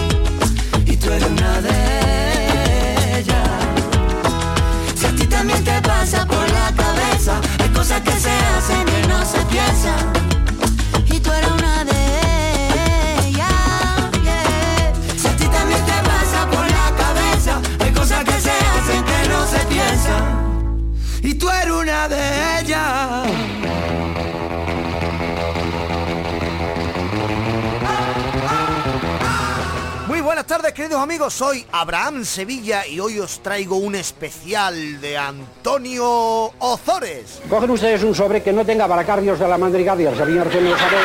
Queridos 30.81 31.03
amigos, 31.03 31.33
soy 31.35 31.63
Abraham 31.73 32.25
Sevilla 32.25 32.87
y 32.87 32.99
hoy 32.99 33.19
os 33.19 33.43
traigo 33.43 33.75
un 33.75 33.93
especial 33.93 34.99
de 34.99 35.15
Antonio 35.15 36.51
Ozores. 36.57 37.39
Cogen 37.47 37.69
ustedes 37.69 38.01
un 38.01 38.15
sobre 38.15 38.41
que 38.41 38.51
no 38.51 38.65
tenga 38.65 38.87
baracardios 38.87 39.37
de 39.37 39.47
la 39.47 39.59
madrigada, 39.59 40.15
señor 40.15 40.49
que 40.49 40.59
no 40.59 40.75
sabe 40.75 40.95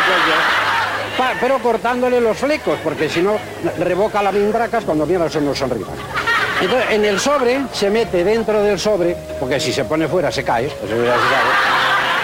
pero 1.42 1.58
cortándole 1.58 2.22
los 2.22 2.38
flecos, 2.38 2.78
porque 2.82 3.10
si 3.10 3.20
no 3.20 3.36
revoca 3.78 4.22
la 4.22 4.32
mindracas 4.32 4.82
cuando 4.82 5.04
viene 5.04 5.28
son 5.28 5.44
los 5.44 5.58
sonribas. 5.58 5.92
Entonces, 6.58 6.90
en 6.92 7.04
el 7.04 7.20
sobre 7.20 7.60
se 7.70 7.90
mete 7.90 8.24
dentro 8.24 8.62
del 8.62 8.78
sobre, 8.78 9.14
porque 9.38 9.60
si 9.60 9.74
se 9.74 9.84
pone 9.84 10.08
fuera 10.08 10.32
se 10.32 10.42
cae, 10.42 10.70
pues 10.70 10.90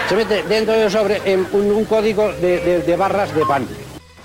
se, 0.09 0.15
mete 0.15 0.41
dentro 0.41 0.73
del 0.73 0.89
sobre 0.89 1.21
en 1.23 1.47
un, 1.53 1.85
código 1.85 2.33
de, 2.33 2.95
barras 2.97 3.31
de 3.35 3.45
pan. 3.45 3.67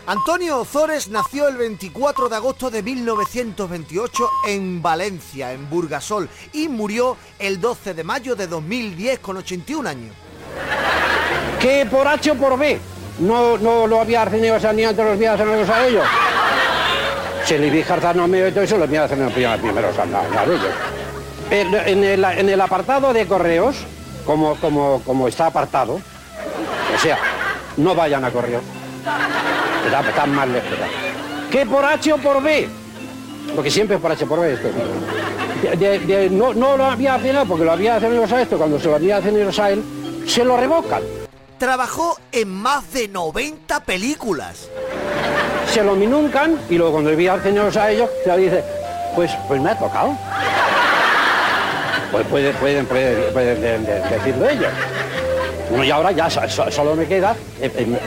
Antonio 0.09 0.61
Ozores 0.61 1.09
nació 1.11 1.49
el 1.49 1.59
24 1.59 2.31
de 2.31 2.37
agosto 2.37 2.71
de 2.71 2.83
1928 2.83 4.31
en 4.47 4.81
Valencia, 4.81 5.53
en 5.53 5.69
Burgasol, 5.69 6.31
y 6.55 6.67
murió 6.67 7.19
el 7.39 7.61
12 7.61 7.93
de 7.93 8.05
mayo 8.05 8.35
de 8.35 8.47
2010 8.47 9.19
con 9.19 9.37
81 9.37 9.87
años. 9.87 10.17
Que 11.61 11.85
por 11.85 12.09
H 12.09 12.31
o 12.31 12.35
por 12.37 12.59
B 12.59 12.81
no, 13.19 13.59
no 13.59 13.87
lo 13.87 14.01
había 14.01 14.25
tenido 14.25 14.57
esa 14.57 14.73
ni 14.73 14.83
antes 14.83 15.05
los 15.05 15.19
días 15.19 15.39
amigos 15.39 15.69
a 15.69 15.87
ellos. 15.87 16.07
Se 17.45 17.59
le 17.59 17.69
vi 17.69 17.85
no 18.15 18.27
me 18.27 18.49
y 18.49 18.53
todo 18.53 18.65
eso, 18.65 18.79
los 18.79 18.89
días 18.89 19.11
los 19.11 19.33
primeros 19.61 19.99
a 19.99 20.45
ellos. 20.45 20.73
En 21.51 22.03
el, 22.03 22.25
en 22.25 22.49
el 22.49 22.61
apartado 22.63 23.13
de 23.13 23.27
correos, 23.27 23.77
como, 24.25 25.29
está 25.29 25.49
apartado, 25.49 25.97
o 25.97 26.99
sea, 26.99 27.19
no 27.77 27.95
vayan 27.95 28.25
a 28.25 28.31
correo 28.31 28.78
Están 30.19 30.35
más 30.35 30.49
lejos. 30.49 30.71
¿Qué 31.51 31.65
por 31.65 31.85
H 31.85 32.13
o 32.13 32.17
por 32.19 32.43
B? 32.43 32.69
Porque 33.55 33.71
siempre 33.71 33.97
es 33.97 34.03
por 34.03 34.13
H 34.13 34.27
por 34.27 34.41
B 34.41 34.53
esto. 34.53 34.69
no, 36.31 36.55
no, 36.55 36.77
lo 36.77 36.85
había 36.85 37.19
cenado 37.19 37.47
porque 37.47 37.65
lo 37.65 37.73
había 37.73 38.01
cenado 38.01 38.25
a 38.25 38.43
esto, 38.43 38.59
cuando 38.59 38.79
se 38.79 38.89
lo 38.89 38.97
había 38.97 39.21
cenado 39.23 39.63
a 39.63 39.71
él, 39.71 39.83
se 40.27 40.45
lo 40.45 40.57
revocan. 40.57 41.03
Trabajó 41.59 42.19
en 42.33 42.49
más 42.49 42.93
de 42.93 43.09
90 43.09 43.81
películas. 43.81 44.69
Se 45.73 45.83
lo 45.83 45.95
minuncan 45.95 46.59
y 46.69 46.77
luego 46.77 46.93
cuando 46.93 47.11
había 47.11 47.39
cenado 47.39 47.81
a 47.81 47.91
ellos, 47.91 48.11
se 48.25 48.37
dice, 48.37 48.65
pues, 49.15 49.33
pues 49.47 49.61
me 49.61 49.71
ha 49.71 49.79
tocado. 49.79 50.17
Pues 52.11 52.27
pueden, 52.27 52.57
pueden, 52.57 52.87
pueden, 52.87 53.33
pueden 53.33 53.85
decirlo 53.85 54.49
ellos. 54.49 54.73
Bueno, 55.69 55.85
y 55.85 55.91
ahora 55.91 56.13
ya 56.13 56.31
solo 56.31 56.97
me 56.97 57.07
queda 57.07 57.37
eh, 57.61 57.99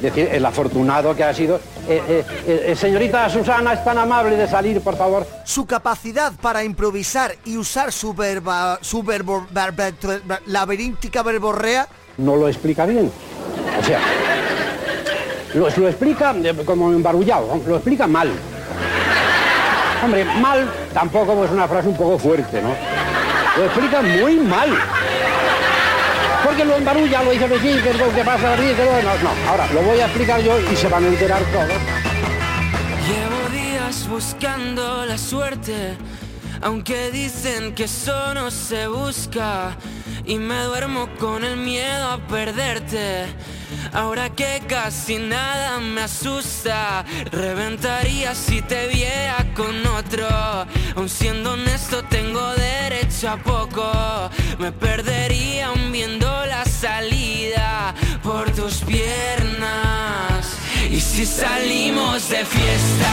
decir 0.00 0.28
el 0.32 0.44
afortunado 0.44 1.14
que 1.14 1.24
ha 1.24 1.34
sido. 1.34 1.60
Eh, 1.86 2.24
eh, 2.46 2.74
señorita 2.74 3.28
Susana, 3.28 3.74
es 3.74 3.84
tan 3.84 3.98
amable 3.98 4.36
de 4.36 4.48
salir, 4.48 4.80
por 4.80 4.96
favor. 4.96 5.26
Su 5.44 5.66
capacidad 5.66 6.32
para 6.40 6.64
improvisar 6.64 7.34
y 7.44 7.58
usar 7.58 7.92
su, 7.92 8.14
verba, 8.14 8.78
su 8.80 9.02
verbo, 9.02 9.46
laberíntica 10.46 11.22
verborrea... 11.22 11.86
No 12.16 12.36
lo 12.36 12.48
explica 12.48 12.86
bien. 12.86 13.10
O 13.78 13.84
sea, 13.84 14.00
lo, 15.52 15.68
lo 15.68 15.88
explica 15.88 16.34
como 16.64 16.90
embarullado, 16.90 17.60
lo 17.66 17.76
explica 17.76 18.06
mal. 18.06 18.30
Hombre, 20.02 20.24
mal 20.24 20.70
tampoco 20.92 21.44
es 21.44 21.50
una 21.50 21.68
frase 21.68 21.88
un 21.88 21.96
poco 21.96 22.18
fuerte, 22.18 22.62
¿no? 22.62 22.70
Lo 23.56 23.64
explica 23.64 24.02
muy 24.02 24.36
mal 24.36 24.70
porque 26.54 26.68
lo 26.68 26.76
embarulla, 26.76 27.22
lo 27.24 27.32
dice 27.32 27.48
que 27.48 27.58
sí, 27.58 27.82
que 27.82 27.90
es 27.90 27.98
lo 27.98 28.14
que 28.14 28.22
pasa 28.22 28.54
aquí, 28.54 28.62
que 28.62 28.84
no, 28.84 29.22
no, 29.22 29.50
ahora 29.50 29.66
lo 29.72 29.82
voy 29.82 29.98
a 29.98 30.04
explicar 30.04 30.40
yo 30.40 30.56
y 30.60 30.76
se 30.76 30.88
van 30.88 31.04
a 31.04 31.08
enterar 31.08 31.42
todos. 31.52 31.68
Llevo 33.08 33.48
días 33.50 34.08
buscando 34.08 35.04
la 35.04 35.18
suerte, 35.18 35.96
aunque 36.62 37.10
dicen 37.10 37.74
que 37.74 37.84
eso 37.84 38.34
no 38.34 38.52
se 38.52 38.86
busca, 38.86 39.76
y 40.24 40.38
me 40.38 40.62
duermo 40.62 41.08
con 41.18 41.42
el 41.42 41.56
miedo 41.56 42.08
a 42.08 42.18
perderte. 42.18 43.26
Ahora 43.92 44.30
que 44.30 44.62
casi 44.66 45.18
nada 45.18 45.80
me 45.80 46.02
asusta, 46.02 47.04
reventaría 47.30 48.34
si 48.34 48.62
te 48.62 48.88
viera 48.88 49.46
con 49.54 49.86
otro. 49.86 50.26
Aun 50.96 51.08
siendo 51.08 51.52
honesto, 51.52 52.02
tengo 52.04 52.54
derecho 52.54 53.30
a 53.30 53.36
poco. 53.36 54.30
Me 54.58 54.72
perdería 54.72 55.66
aún 55.66 55.92
viendo 55.92 56.26
la 56.46 56.64
salida 56.64 57.94
por 58.22 58.50
tus 58.50 58.82
piernas. 58.82 60.56
Y 60.90 61.00
si 61.00 61.26
salimos 61.26 62.28
de 62.28 62.44
fiesta, 62.44 63.12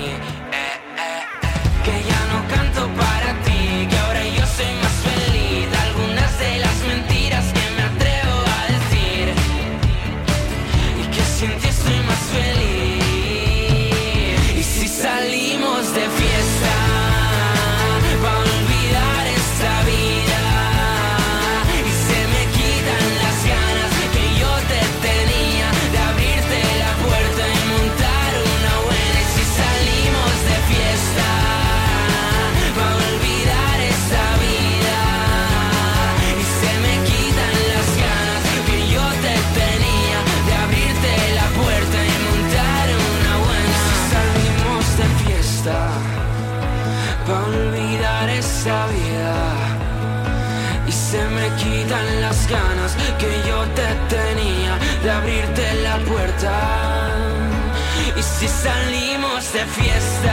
De 59.53 59.65
fiesta, 59.65 60.30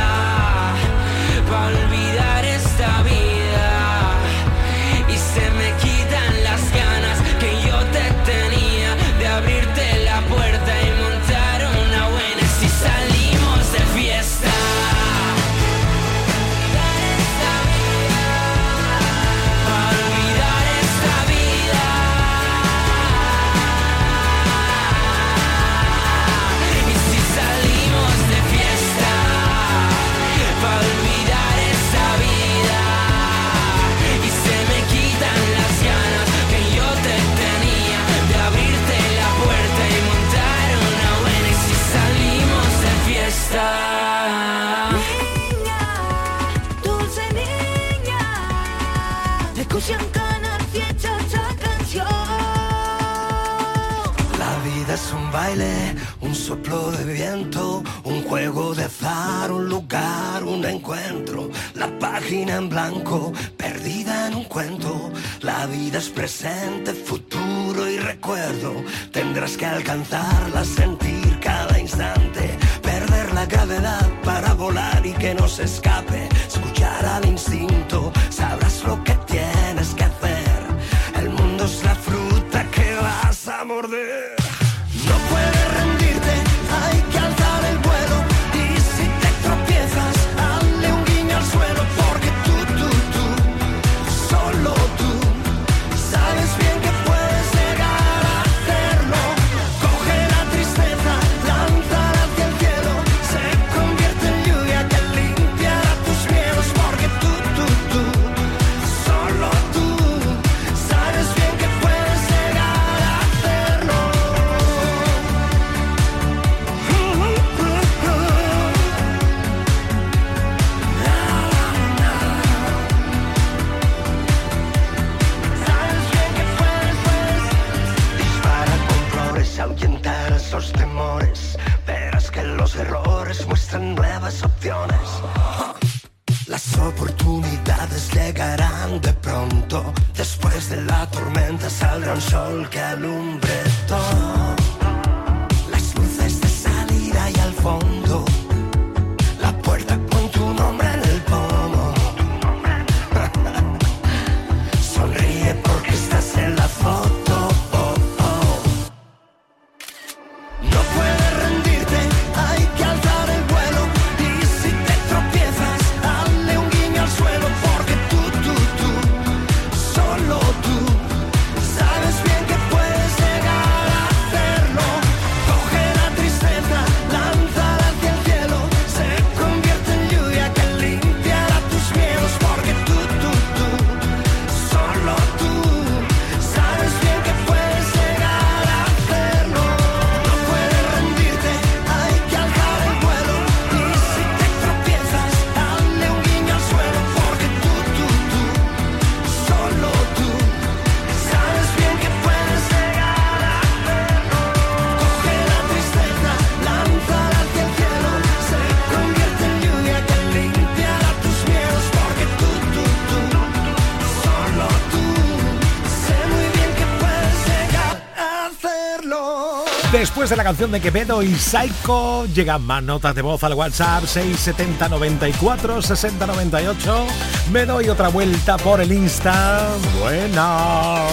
De 220.29 220.37
la 220.37 220.45
canción 220.45 220.71
de 220.71 220.79
Quevedo 220.79 221.23
y 221.23 221.35
Psycho, 221.35 222.27
llegan 222.27 222.63
más 222.63 222.83
notas 222.83 223.15
de 223.15 223.23
voz 223.23 223.43
al 223.45 223.55
WhatsApp 223.55 224.05
670 224.05 224.91
94 224.91 225.81
60 225.81 226.27
98. 226.27 227.07
Me 227.51 227.65
doy 227.65 227.89
otra 227.89 228.09
vuelta 228.09 228.59
por 228.59 228.83
el 228.83 228.93
Insta. 228.93 229.71
Buena. 229.99 231.07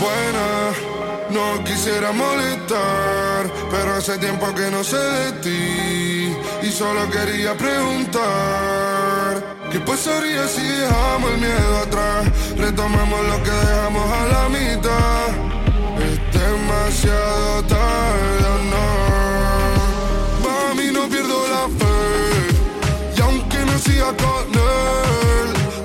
Buena, 0.00 0.72
no 1.28 1.62
quisiera 1.64 2.12
molestar, 2.12 3.52
pero 3.70 3.94
hace 3.96 4.16
tiempo 4.16 4.46
que 4.54 4.70
no 4.70 4.82
sé 4.82 4.96
de 4.96 5.32
ti 5.42 6.36
y 6.66 6.72
solo 6.72 7.10
quería 7.10 7.54
preguntar. 7.58 8.22
¿Qué 9.70 9.80
pasaría 9.80 10.48
si 10.48 10.62
dejamos 10.62 11.30
el 11.30 11.38
miedo 11.40 11.78
atrás? 11.86 12.26
Retomamos 12.56 13.20
lo 13.26 13.42
que 13.42 13.50
dejamos 13.50 14.10
a 14.10 14.26
la 14.28 14.48
mitad. 14.48 15.45
Demasiado 16.32 17.62
tarde, 17.64 18.50
no. 18.72 18.86
Mami, 20.44 20.92
no 20.92 21.08
pierdo 21.08 21.46
la 21.48 21.68
fe. 21.78 21.96
Y 23.16 23.20
aunque 23.20 23.58
no 23.58 23.78
siga 23.78 24.08
con 24.16 24.46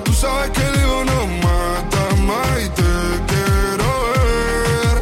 tú 0.04 0.12
sabes 0.12 0.50
que 0.50 0.62
el 0.62 0.74
ego 0.80 1.04
no 1.04 1.26
mata 1.46 2.16
más 2.28 2.62
y 2.64 2.68
te 2.68 2.92
quiero 3.30 3.88
ver. 4.12 4.94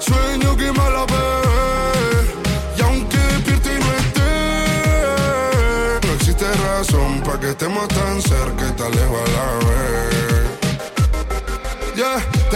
Sueño 0.00 0.56
que 0.56 0.72
mala 0.72 1.04
vez. 1.06 2.26
Y 2.76 2.80
aunque 2.82 3.18
despierte 3.18 3.74
y 3.74 3.78
no 3.78 3.92
esté, 4.02 4.32
no 6.06 6.12
existe 6.14 6.46
razón 6.52 7.20
para 7.24 7.40
que 7.40 7.50
estemos 7.50 7.88
tan 7.88 8.20
cerca 8.22 8.68
y 8.68 8.72
tan 8.72 8.90
lejos 8.92 9.20
a 9.20 9.30
la 9.32 9.46
vez. 9.68 10.17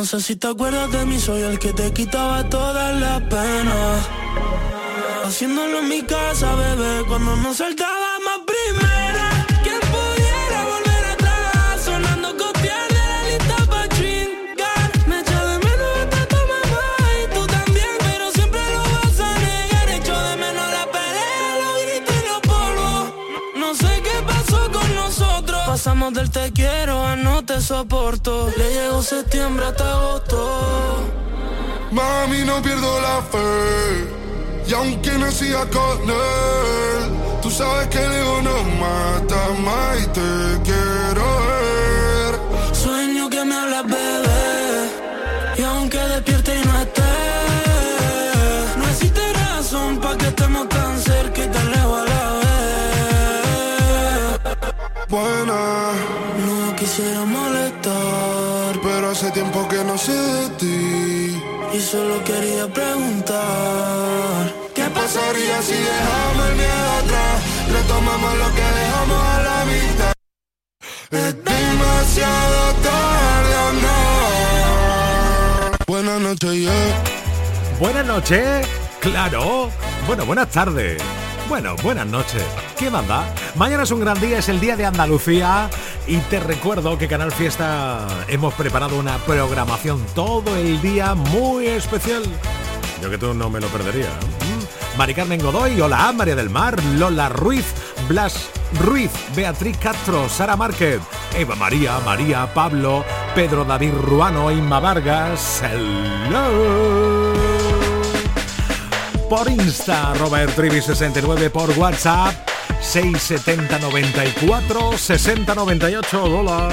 No 0.00 0.06
sé 0.06 0.18
si 0.22 0.34
te 0.34 0.46
acuerdas 0.46 0.90
de 0.92 1.04
mí, 1.04 1.20
soy 1.20 1.42
el 1.42 1.58
que 1.58 1.74
te 1.74 1.92
quitaba 1.92 2.48
todas 2.48 2.98
las 2.98 3.20
penas. 3.20 4.08
Haciéndolo 5.26 5.80
en 5.80 5.88
mi 5.90 6.00
casa, 6.00 6.54
bebé, 6.54 7.04
cuando 7.06 7.36
nos 7.36 7.58
saltábamos 7.58 8.40
primera. 8.46 9.46
¿Quién 9.62 9.78
pudiera 9.92 10.64
volver 10.72 11.04
atrás? 11.04 11.82
Sonando 11.84 12.28
copiar 12.34 12.88
de 12.88 13.04
la 13.12 13.22
lista 13.28 13.56
pa' 13.66 13.88
chingar. 13.88 14.90
Me 15.06 15.20
echo 15.20 15.38
de 15.48 15.58
menos 15.68 15.90
hasta 16.00 16.26
tu 16.32 16.36
mamá 16.52 16.86
y 17.20 17.34
tú 17.34 17.46
también, 17.46 17.94
pero 17.98 18.32
siempre 18.32 18.60
lo 18.72 18.82
vas 18.82 19.20
a 19.20 19.38
negar. 19.38 19.88
Echo 19.90 20.18
de 20.18 20.36
menos 20.38 20.66
la 20.78 20.84
pelea, 20.96 21.44
los 21.62 21.74
gritos 21.84 22.16
y 22.16 22.26
los 22.26 22.40
polvos. 22.40 23.12
No 23.54 23.74
sé 23.74 24.00
qué 24.02 24.16
pasó 24.26 24.72
con 24.72 24.94
nosotros. 24.94 25.60
Pa' 25.60 25.72
pasamos 25.72 26.14
del 26.14 26.30
te 26.30 26.50
quiero 26.52 27.04
a 27.04 27.16
no 27.16 27.39
te 27.60 27.66
soporto. 27.66 28.50
Le 28.56 28.72
llegó 28.72 29.02
septiembre 29.02 29.66
hasta 29.66 29.92
agosto. 29.92 30.38
Mami, 31.90 32.44
no 32.44 32.62
pierdo 32.62 33.00
la 33.00 33.22
fe. 33.22 34.06
Y 34.66 34.72
aunque 34.72 35.12
no 35.18 35.30
siga 35.30 35.66
con 35.66 35.98
él, 36.08 37.02
tú 37.42 37.50
sabes 37.50 37.88
que 37.88 37.98
el 37.98 38.12
ego 38.12 38.42
no 38.42 38.62
mata 38.84 39.42
más 39.66 40.00
y 40.00 40.06
te 40.06 40.30
quiero 40.68 41.24
ver. 41.48 42.32
Sueño 42.72 43.28
que 43.28 43.44
me 43.44 43.54
hablas, 43.54 43.84
bebé. 43.86 44.90
Y 45.58 45.62
aunque 45.62 45.98
despierte 45.98 46.60
y 46.60 46.64
no 46.66 46.80
esté, 46.80 47.12
no 48.78 48.88
existe 48.88 49.32
razón 49.32 49.98
para 50.00 50.16
que 50.16 50.28
estemos 50.28 50.68
tan 50.68 50.98
cerca 51.00 51.44
y 51.44 51.48
tan 51.48 51.70
lejos 51.70 52.00
a 52.00 52.04
la 52.04 52.32
vez. 52.32 52.50
Buena, 55.08 55.60
No 56.46 56.59
quisiera 57.00 57.24
molestar, 57.24 58.80
pero 58.82 59.10
hace 59.10 59.30
tiempo 59.30 59.66
que 59.68 59.82
no 59.84 59.96
sé 59.96 60.12
de 60.12 60.48
ti. 60.58 61.42
y 61.72 61.80
solo 61.80 62.22
quería 62.24 62.66
preguntar. 62.72 64.52
¿Qué 64.74 64.84
pasaría 64.84 65.62
si 65.62 65.72
dejamos 65.72 66.48
el 66.50 66.56
miedo 66.56 66.90
atrás? 67.02 67.42
Retomamos 67.72 68.34
lo 68.38 68.54
que 68.56 68.66
dejamos 68.80 69.22
a 69.34 69.42
la 69.48 69.64
mitad. 69.64 70.12
Es 71.10 71.44
demasiado 71.44 72.74
tarde 72.88 73.56
no. 73.84 74.00
Buenas 75.86 76.20
noches, 76.20 76.52
yeah. 76.52 77.02
Buenas 77.78 78.06
noches, 78.06 78.66
claro. 79.00 79.70
Bueno, 80.06 80.26
buenas 80.26 80.50
tardes. 80.50 81.00
Bueno, 81.50 81.74
buenas 81.82 82.06
noches. 82.06 82.44
¿Qué 82.78 82.90
manda? 82.90 83.24
Mañana 83.56 83.82
es 83.82 83.90
un 83.90 83.98
gran 83.98 84.20
día, 84.20 84.38
es 84.38 84.48
el 84.48 84.60
día 84.60 84.76
de 84.76 84.86
Andalucía 84.86 85.68
y 86.06 86.18
te 86.18 86.38
recuerdo 86.38 86.96
que 86.96 87.08
Canal 87.08 87.32
Fiesta 87.32 88.06
hemos 88.28 88.54
preparado 88.54 88.96
una 88.96 89.18
programación 89.18 90.00
todo 90.14 90.54
el 90.54 90.80
día 90.80 91.16
muy 91.16 91.66
especial. 91.66 92.22
Yo 93.02 93.10
que 93.10 93.18
tú 93.18 93.34
no 93.34 93.50
me 93.50 93.58
lo 93.58 93.66
perdería. 93.66 94.06
Mm. 94.06 94.96
Mari 94.96 95.12
Carmen 95.12 95.42
Godoy, 95.42 95.80
hola, 95.80 96.12
María 96.12 96.36
del 96.36 96.50
Mar, 96.50 96.80
Lola 96.96 97.28
Ruiz, 97.28 97.66
Blas 98.08 98.48
Ruiz, 98.78 99.10
Beatriz 99.34 99.76
Castro, 99.78 100.28
Sara 100.28 100.54
Márquez, 100.54 101.00
Eva 101.36 101.56
María, 101.56 101.98
María, 102.06 102.48
Pablo, 102.54 103.04
Pedro 103.34 103.64
David 103.64 103.94
Ruano, 104.00 104.52
Inma 104.52 104.78
Vargas, 104.78 105.64
hello 105.64 107.09
por 109.30 109.48
Insta, 109.48 110.12
Robert 110.14 110.56
Trivi 110.56 110.82
69 110.82 111.50
por 111.50 111.70
WhatsApp 111.78 112.34
670 112.80 113.78
94 113.78 114.98
60 114.98 115.54
98. 115.54 116.24
Hola. 116.24 116.68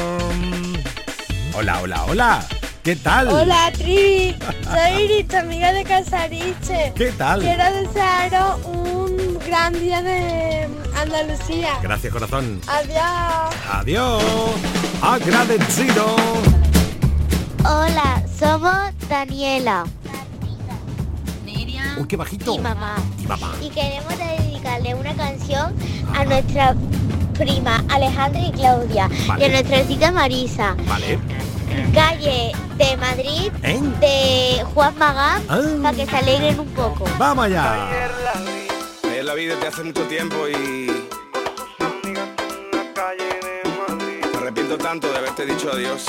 Hola, 1.55 1.81
hola, 1.83 2.05
hola. 2.05 2.45
¿Qué 2.83 2.95
tal? 2.95 3.27
Hola, 3.27 3.71
Trivi. 3.73 4.35
Soy 4.63 5.03
Iris, 5.03 5.27
tu 5.27 5.37
amiga 5.37 5.71
de 5.71 5.83
Casariche. 5.83 6.93
¿Qué 6.95 7.11
tal? 7.11 7.41
Quiero 7.41 7.63
desearos 7.73 8.65
un 8.65 9.37
gran 9.45 9.73
día 9.79 10.01
de 10.01 10.67
Andalucía. 10.95 11.77
Gracias, 11.83 12.11
corazón. 12.11 12.59
Adiós. 12.65 13.55
Adiós. 13.71 14.23
Agradecido. 15.03 16.15
Hola, 17.63 18.23
somos 18.39 18.73
Daniela 19.07 19.85
Uy, 21.97 22.07
qué 22.07 22.15
bajito. 22.17 22.53
y 22.55 22.59
mamá. 22.59 22.95
Y 23.23 23.27
mamá. 23.27 23.53
Y 23.61 23.69
queremos 23.69 24.13
dedicarle 24.17 24.95
una 24.95 25.13
canción 25.15 25.73
a 26.15 26.25
nuestra 26.25 26.75
prima 27.37 27.83
Alejandra 27.89 28.41
y 28.41 28.51
Claudia 28.51 29.09
Vale. 29.27 29.43
y 29.43 29.49
a 29.49 29.51
nuestra 29.51 29.81
tita 29.83 30.11
Marisa. 30.11 30.75
Vale. 30.87 31.19
Calle 31.93 32.51
de 32.77 32.97
Madrid 32.97 33.51
¿Eh? 33.63 33.79
de 33.99 34.63
Juan 34.73 34.97
Magán 34.97 35.43
Ah. 35.49 35.59
para 35.83 35.95
que 35.95 36.05
se 36.05 36.15
alegren 36.17 36.59
un 36.59 36.67
poco. 36.69 37.05
Vamos 37.19 37.45
allá. 37.45 37.87
Ayer 39.03 39.25
la 39.25 39.33
vi 39.35 39.45
desde 39.45 39.67
hace 39.67 39.83
mucho 39.83 40.03
tiempo 40.03 40.47
y. 40.47 40.91
Me 44.31 44.37
arrepiento 44.37 44.77
tanto 44.77 45.11
de 45.11 45.17
haberte 45.17 45.45
dicho 45.45 45.71
adiós. 45.71 46.05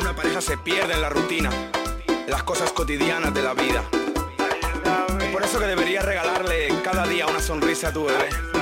Una 0.00 0.16
pareja 0.16 0.40
se 0.40 0.58
pierde 0.58 0.94
en 0.94 1.02
la 1.02 1.08
rutina, 1.08 1.50
las 2.26 2.42
cosas 2.42 2.72
cotidianas 2.72 3.32
de 3.32 3.40
la 3.40 3.54
vida. 3.54 3.84
Por 5.32 5.44
eso 5.44 5.60
que 5.60 5.66
deberías 5.66 6.04
regalarle 6.04 6.68
cada 6.82 7.06
día 7.06 7.26
una 7.26 7.40
sonrisa 7.40 7.88
a 7.88 7.92
tu 7.92 8.06
bebé. 8.06 8.61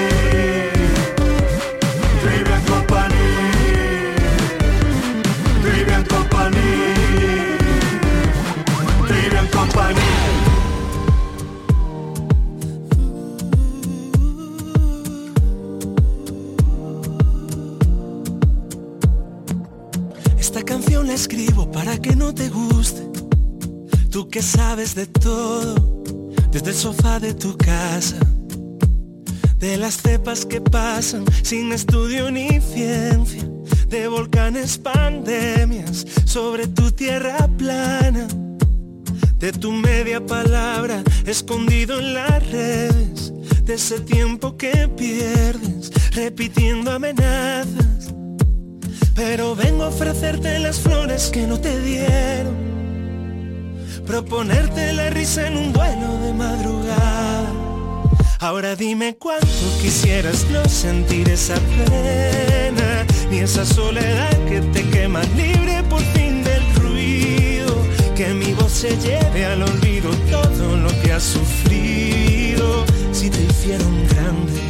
Escribo 21.13 21.69
para 21.71 21.97
que 21.97 22.15
no 22.15 22.33
te 22.33 22.49
guste. 22.49 23.07
Tú 24.09 24.29
que 24.29 24.41
sabes 24.41 24.95
de 24.95 25.05
todo, 25.05 26.03
desde 26.51 26.69
el 26.69 26.75
sofá 26.75 27.19
de 27.19 27.33
tu 27.33 27.57
casa. 27.57 28.17
De 29.57 29.77
las 29.77 30.01
cepas 30.01 30.45
que 30.45 30.59
pasan 30.59 31.25
sin 31.43 31.71
estudio 31.71 32.31
ni 32.31 32.59
ciencia. 32.61 33.43
De 33.87 34.07
volcanes, 34.07 34.77
pandemias, 34.77 36.05
sobre 36.25 36.67
tu 36.67 36.91
tierra 36.91 37.47
plana 37.57 38.27
de 39.41 39.51
tu 39.51 39.71
media 39.71 40.23
palabra 40.23 41.03
escondido 41.25 41.99
en 41.99 42.13
las 42.13 42.51
redes, 42.51 43.33
de 43.63 43.73
ese 43.73 43.99
tiempo 44.01 44.55
que 44.55 44.87
pierdes 44.95 45.91
repitiendo 46.11 46.91
amenazas. 46.91 47.90
Pero 49.15 49.55
vengo 49.55 49.83
a 49.83 49.87
ofrecerte 49.87 50.59
las 50.59 50.79
flores 50.79 51.29
que 51.31 51.45
no 51.47 51.59
te 51.59 51.79
dieron, 51.81 52.55
proponerte 54.05 54.93
la 54.93 55.09
risa 55.09 55.47
en 55.47 55.57
un 55.57 55.73
vuelo 55.73 56.17
de 56.19 56.33
madrugada. 56.33 57.51
Ahora 58.39 58.75
dime 58.75 59.17
cuánto 59.17 59.47
quisieras 59.81 60.47
no 60.49 60.65
sentir 60.65 61.29
esa 61.29 61.55
pena, 61.55 63.05
ni 63.29 63.39
esa 63.39 63.65
soledad 63.65 64.35
que 64.49 64.61
te 64.61 64.83
quema 64.89 65.21
libre 65.35 65.83
por 65.89 66.01
fin 66.15 66.43
del 66.43 66.75
ruido 66.75 67.81
que 68.15 68.33
mi 68.33 68.53
voz 68.53 68.71
se 68.71 68.95
lleve 68.97 69.45
al 69.45 69.63
olvido 69.63 70.09
todo 70.29 70.77
lo 70.77 70.89
que 71.01 71.11
has 71.11 71.23
sufrido. 71.23 72.85
Si 73.11 73.29
te 73.29 73.41
hicieron 73.43 74.07
grande 74.07 74.61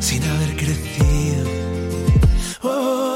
sin 0.00 0.22
haber 0.24 0.56
crecido. 0.56 1.44
Oh. 2.62 3.15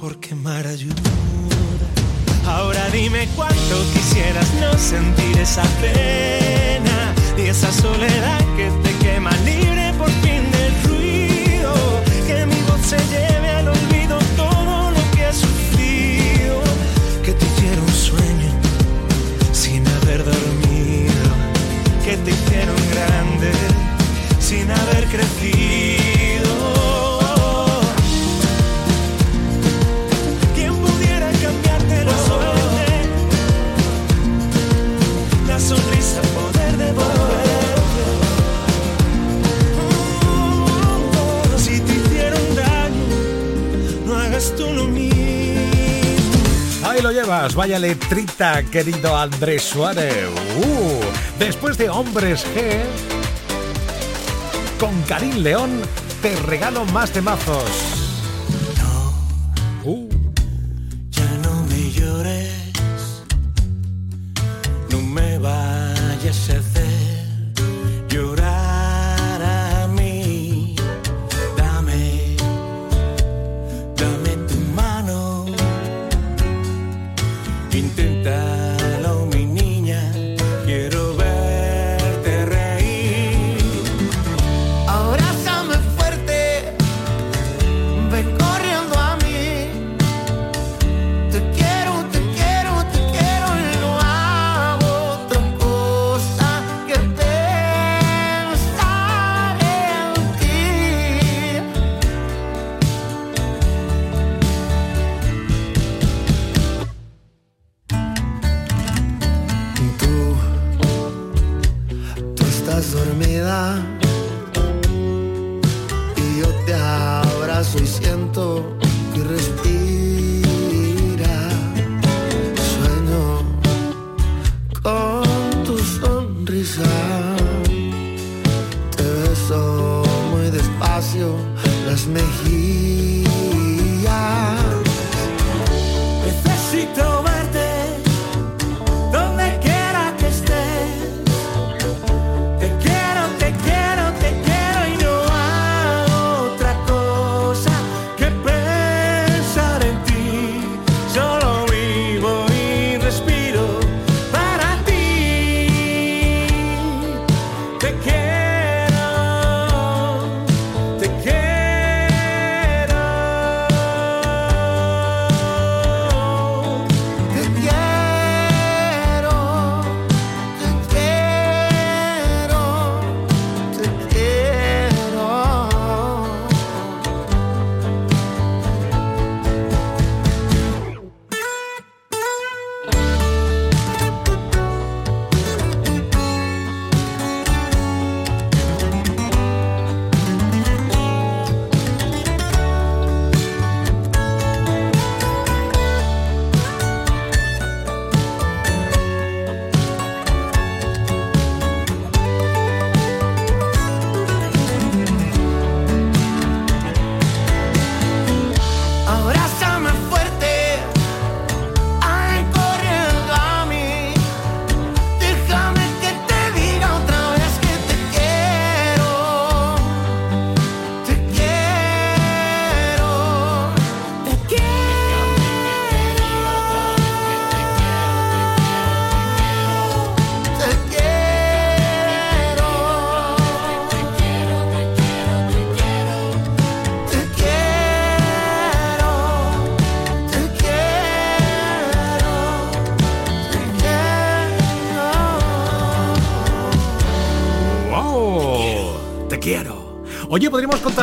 por 0.00 0.16
quemar 0.18 0.66
ayuda. 0.66 1.10
Ahora 2.46 2.88
dime 2.90 3.28
cuánto 3.36 3.76
quisieras 3.92 4.48
no 4.54 4.72
sentir 4.78 5.38
esa 5.38 5.62
pena 5.82 7.14
y 7.36 7.42
esa 7.42 7.70
soledad 7.70 8.40
que 8.56 8.70
te 8.82 8.92
quema 9.04 9.30
libre 9.44 9.92
por 9.98 10.10
fin 10.22 10.42
del 10.56 10.72
ruido. 10.84 11.74
Que 12.26 12.46
mi 12.46 12.60
voz 12.62 12.80
se 12.80 12.96
lleve 13.12 13.50
al 13.50 13.68
olvido 13.68 14.18
todo 14.36 14.90
lo 14.90 15.02
que 15.14 15.26
has 15.26 15.36
sufrido. 15.36 16.62
Que 17.22 17.32
te 17.32 17.44
hicieron 17.44 17.88
sueño 17.88 18.50
sin 19.52 19.86
haber 19.86 20.24
dormido. 20.24 21.30
Que 22.04 22.16
te 22.16 22.30
hicieron 22.30 22.80
grande 22.94 23.52
sin 24.40 24.70
haber 24.70 25.04
crecido. 25.08 25.69
Vaya 47.48 47.78
letrita, 47.78 48.62
querido 48.64 49.16
Andrés 49.16 49.62
Suárez. 49.62 50.28
Uh, 50.58 51.00
después 51.38 51.78
de 51.78 51.88
Hombres 51.88 52.46
G, 52.54 52.82
con 54.78 55.00
Karim 55.02 55.36
León, 55.38 55.80
te 56.20 56.36
regalo 56.36 56.84
más 56.84 57.10
temazos. 57.12 57.89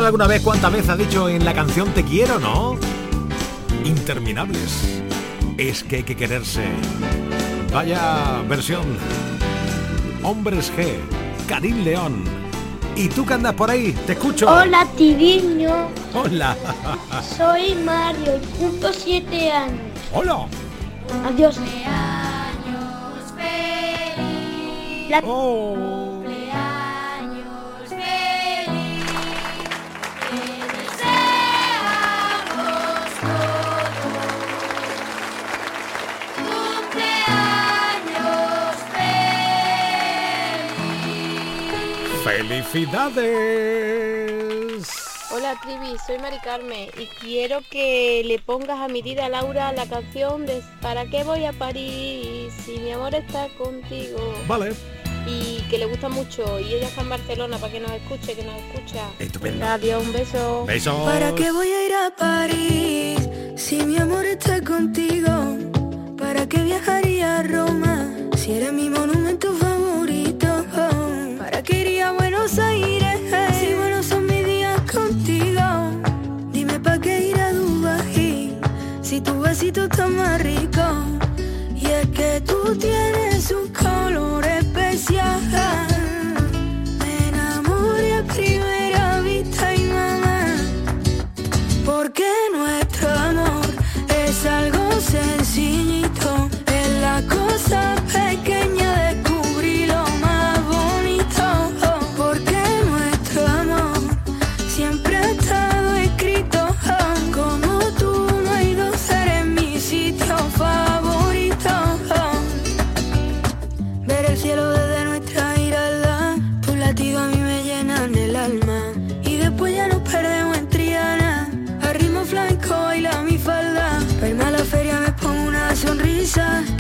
Alguna 0.08 0.28
vez 0.28 0.42
cuántas 0.42 0.72
veces 0.72 0.90
ha 0.90 0.96
dicho 0.96 1.28
en 1.28 1.44
la 1.44 1.54
canción 1.54 1.90
Te 1.94 2.02
quiero, 2.04 2.40
no? 2.40 2.78
Interminables. 3.84 5.02
Es 5.58 5.84
que 5.84 5.98
hay 5.98 6.04
que 6.04 6.16
quererse. 6.16 6.66
Vaya 7.74 8.42
versión. 8.48 8.84
Hombres 10.24 10.72
G. 10.76 10.96
Karim 11.48 11.84
León. 11.84 12.24
¿Y 12.96 13.10
tú 13.10 13.26
que 13.26 13.34
andas 13.34 13.54
por 13.54 13.70
ahí? 13.70 13.92
Te 14.06 14.14
escucho. 14.14 14.50
Hola, 14.50 14.88
Tibiño. 14.98 15.90
Hola. 16.14 16.56
Soy 17.38 17.76
Mario 17.76 18.38
y 18.38 18.58
cumplo 18.58 18.92
siete 18.94 19.52
años. 19.52 19.80
Hola. 20.14 20.48
Adiós. 21.26 21.60
La- 25.10 25.22
¡Felicidades! 42.48 43.28
Hola 45.32 45.60
Trivi, 45.62 45.98
soy 46.06 46.18
Mari 46.18 46.38
Carmen 46.40 46.88
y 46.98 47.08
quiero 47.20 47.60
que 47.70 48.24
le 48.26 48.40
pongas 48.40 48.80
a 48.80 48.88
mi 48.88 49.04
tía 49.04 49.28
Laura 49.28 49.74
la 49.74 49.86
canción 49.86 50.46
de 50.46 50.62
¿Para 50.82 51.06
qué 51.08 51.26
voy 51.26 51.44
a 51.44 51.52
París 51.52 52.54
si 52.64 52.80
mi 52.80 52.94
amor 52.94 53.14
está 53.16 53.50
contigo? 53.58 54.18
Vale. 54.48 54.72
Y 55.26 55.60
que 55.70 55.78
le 55.78 55.88
gusta 55.88 56.08
mucho 56.08 56.58
y 56.62 56.74
ella 56.76 56.88
está 56.88 57.02
en 57.02 57.10
Barcelona 57.10 57.58
para 57.58 57.74
que 57.74 57.82
nos 57.82 57.92
escuche, 57.92 58.34
que 58.34 58.44
nos 58.44 58.56
escucha. 58.56 59.10
Estupendo. 59.20 59.66
Adiós, 59.66 60.06
un 60.06 60.14
beso. 60.14 60.66
Besos. 60.66 61.02
¿Para 61.04 61.36
qué 61.36 61.52
voy 61.52 61.68
a 61.68 61.86
ir 61.86 61.94
a 61.96 62.16
París 62.16 63.28
si 63.58 63.84
mi 63.84 63.98
amor 63.98 64.26
está 64.26 64.64
contigo? 64.64 65.58
¿Para 66.18 66.48
qué 66.48 66.64
viajaría 66.64 67.40
a 67.40 67.44
Roma 67.44 68.10
si 68.38 68.54
eres 68.54 68.72
mi 68.72 68.90
monumento 68.90 69.52
favorito? 69.52 70.17
Buenos 72.58 72.74
Aires 72.74 73.20
si 73.60 73.74
buenos 73.76 74.06
son 74.08 74.26
mis 74.26 74.44
días 74.44 74.82
contigo? 74.92 75.62
Dime 76.52 76.80
para 76.80 76.98
qué 76.98 77.30
ir 77.30 77.40
a 77.40 77.54
Dubái 77.54 78.58
si 79.04 79.22
tu 79.22 79.40
besito 79.40 79.84
está 79.84 80.08
más 80.08 80.42
rico. 80.42 80.82
Y 81.76 81.86
es 81.86 82.08
que 82.08 82.42
tú 82.42 82.76
tienes 82.76 83.37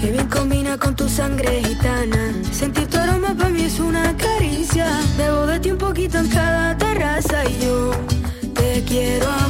que 0.07 0.13
bien 0.13 0.27
combina 0.29 0.77
con 0.77 0.95
tu 0.95 1.09
sangre 1.09 1.61
gitana. 1.63 2.31
Sentir 2.51 2.87
tu 2.87 2.97
aroma 2.97 3.35
para 3.35 3.49
mí 3.49 3.63
es 3.63 3.77
una 3.77 4.15
caricia, 4.15 4.87
bebo 5.17 5.45
de 5.45 5.59
ti 5.59 5.71
un 5.71 5.77
poquito 5.77 6.17
en 6.19 6.29
cada 6.29 6.77
terraza 6.77 7.43
y 7.43 7.65
yo 7.65 7.91
te 8.53 8.83
quiero 8.87 9.27
a 9.27 9.47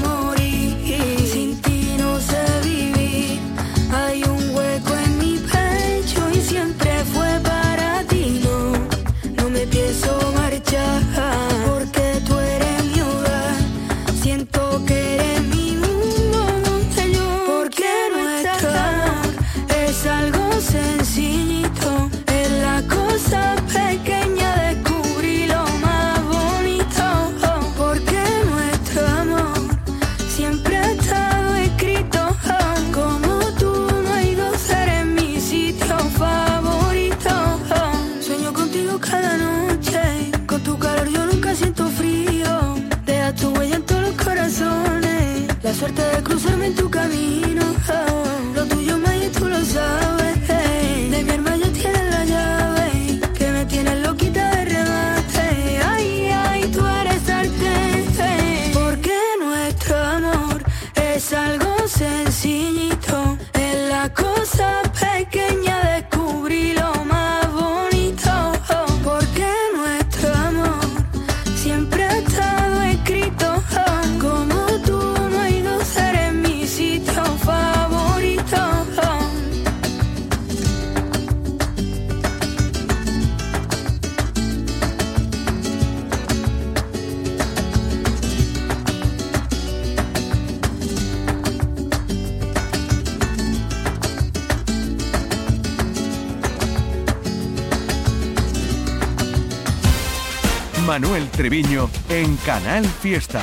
Manuel 100.87 101.29
Treviño 101.29 101.89
en 102.07 102.37
Canal 102.37 102.85
Fiesta. 102.85 103.41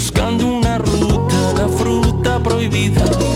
buscando 0.00 0.46
una 0.46 0.78
ruta, 0.78 1.52
la 1.58 1.68
fruta 1.68 2.42
prohibida. 2.42 3.29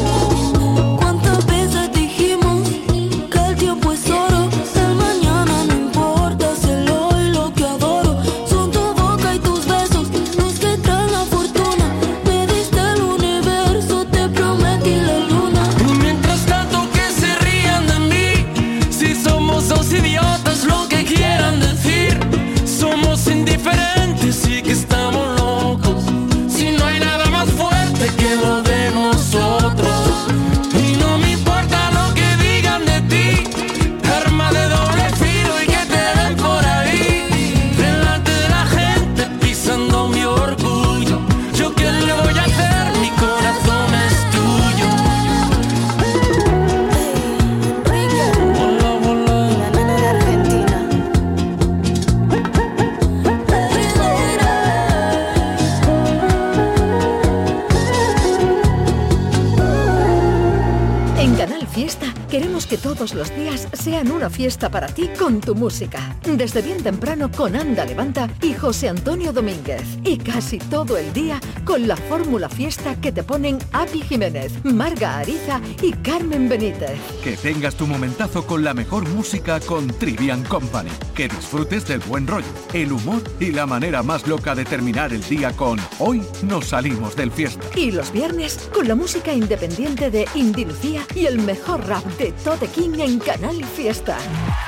con 65.34 65.40
tu 65.40 65.54
música. 65.56 66.16
Desde 66.36 66.62
bien 66.62 66.73
temprano 66.84 67.30
con 67.30 67.56
Anda 67.56 67.86
Levanta 67.86 68.28
y 68.42 68.52
José 68.52 68.90
Antonio 68.90 69.32
Domínguez. 69.32 69.82
Y 70.04 70.18
casi 70.18 70.58
todo 70.58 70.98
el 70.98 71.14
día 71.14 71.40
con 71.64 71.88
la 71.88 71.96
fórmula 71.96 72.50
fiesta 72.50 72.94
que 73.00 73.10
te 73.10 73.22
ponen 73.22 73.58
Api 73.72 74.02
Jiménez, 74.02 74.52
Marga 74.64 75.18
Ariza 75.18 75.62
y 75.80 75.92
Carmen 75.92 76.46
Benítez. 76.46 77.00
Que 77.24 77.38
tengas 77.38 77.74
tu 77.74 77.86
momentazo 77.86 78.46
con 78.46 78.62
la 78.62 78.74
mejor 78.74 79.08
música 79.08 79.60
con 79.60 79.86
Trivian 79.86 80.44
Company. 80.44 80.90
Que 81.14 81.26
disfrutes 81.26 81.88
del 81.88 82.00
buen 82.00 82.26
rollo, 82.26 82.52
el 82.74 82.92
humor 82.92 83.22
y 83.40 83.50
la 83.50 83.64
manera 83.64 84.02
más 84.02 84.26
loca 84.26 84.54
de 84.54 84.66
terminar 84.66 85.14
el 85.14 85.22
día 85.22 85.52
con 85.52 85.80
Hoy 85.98 86.22
nos 86.42 86.66
salimos 86.66 87.16
del 87.16 87.32
fiesta. 87.32 87.64
Y 87.74 87.92
los 87.92 88.12
viernes 88.12 88.68
con 88.74 88.86
la 88.86 88.94
música 88.94 89.32
independiente 89.32 90.10
de 90.10 90.28
Indilucía 90.34 91.00
y 91.14 91.24
el 91.24 91.38
mejor 91.38 91.86
rap 91.86 92.04
de 92.18 92.32
Tote 92.44 92.66
King 92.66 92.98
en 92.98 93.18
Canal 93.20 93.64
Fiesta. 93.64 94.18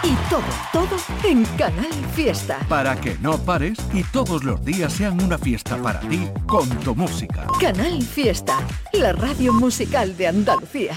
Y 0.02 0.14
todo, 0.30 0.42
todo 0.72 0.96
en 1.24 1.44
Canal 1.58 2.05
fiesta. 2.06 2.58
Para 2.68 2.96
que 2.96 3.16
no 3.20 3.38
pares 3.38 3.78
y 3.92 4.02
todos 4.04 4.44
los 4.44 4.64
días 4.64 4.92
sean 4.92 5.22
una 5.22 5.38
fiesta 5.38 5.76
para 5.76 6.00
ti 6.00 6.28
con 6.46 6.68
tu 6.80 6.94
música. 6.94 7.46
Canal 7.60 8.02
Fiesta, 8.02 8.58
la 8.92 9.12
radio 9.12 9.52
musical 9.52 10.16
de 10.16 10.28
Andalucía. 10.28 10.94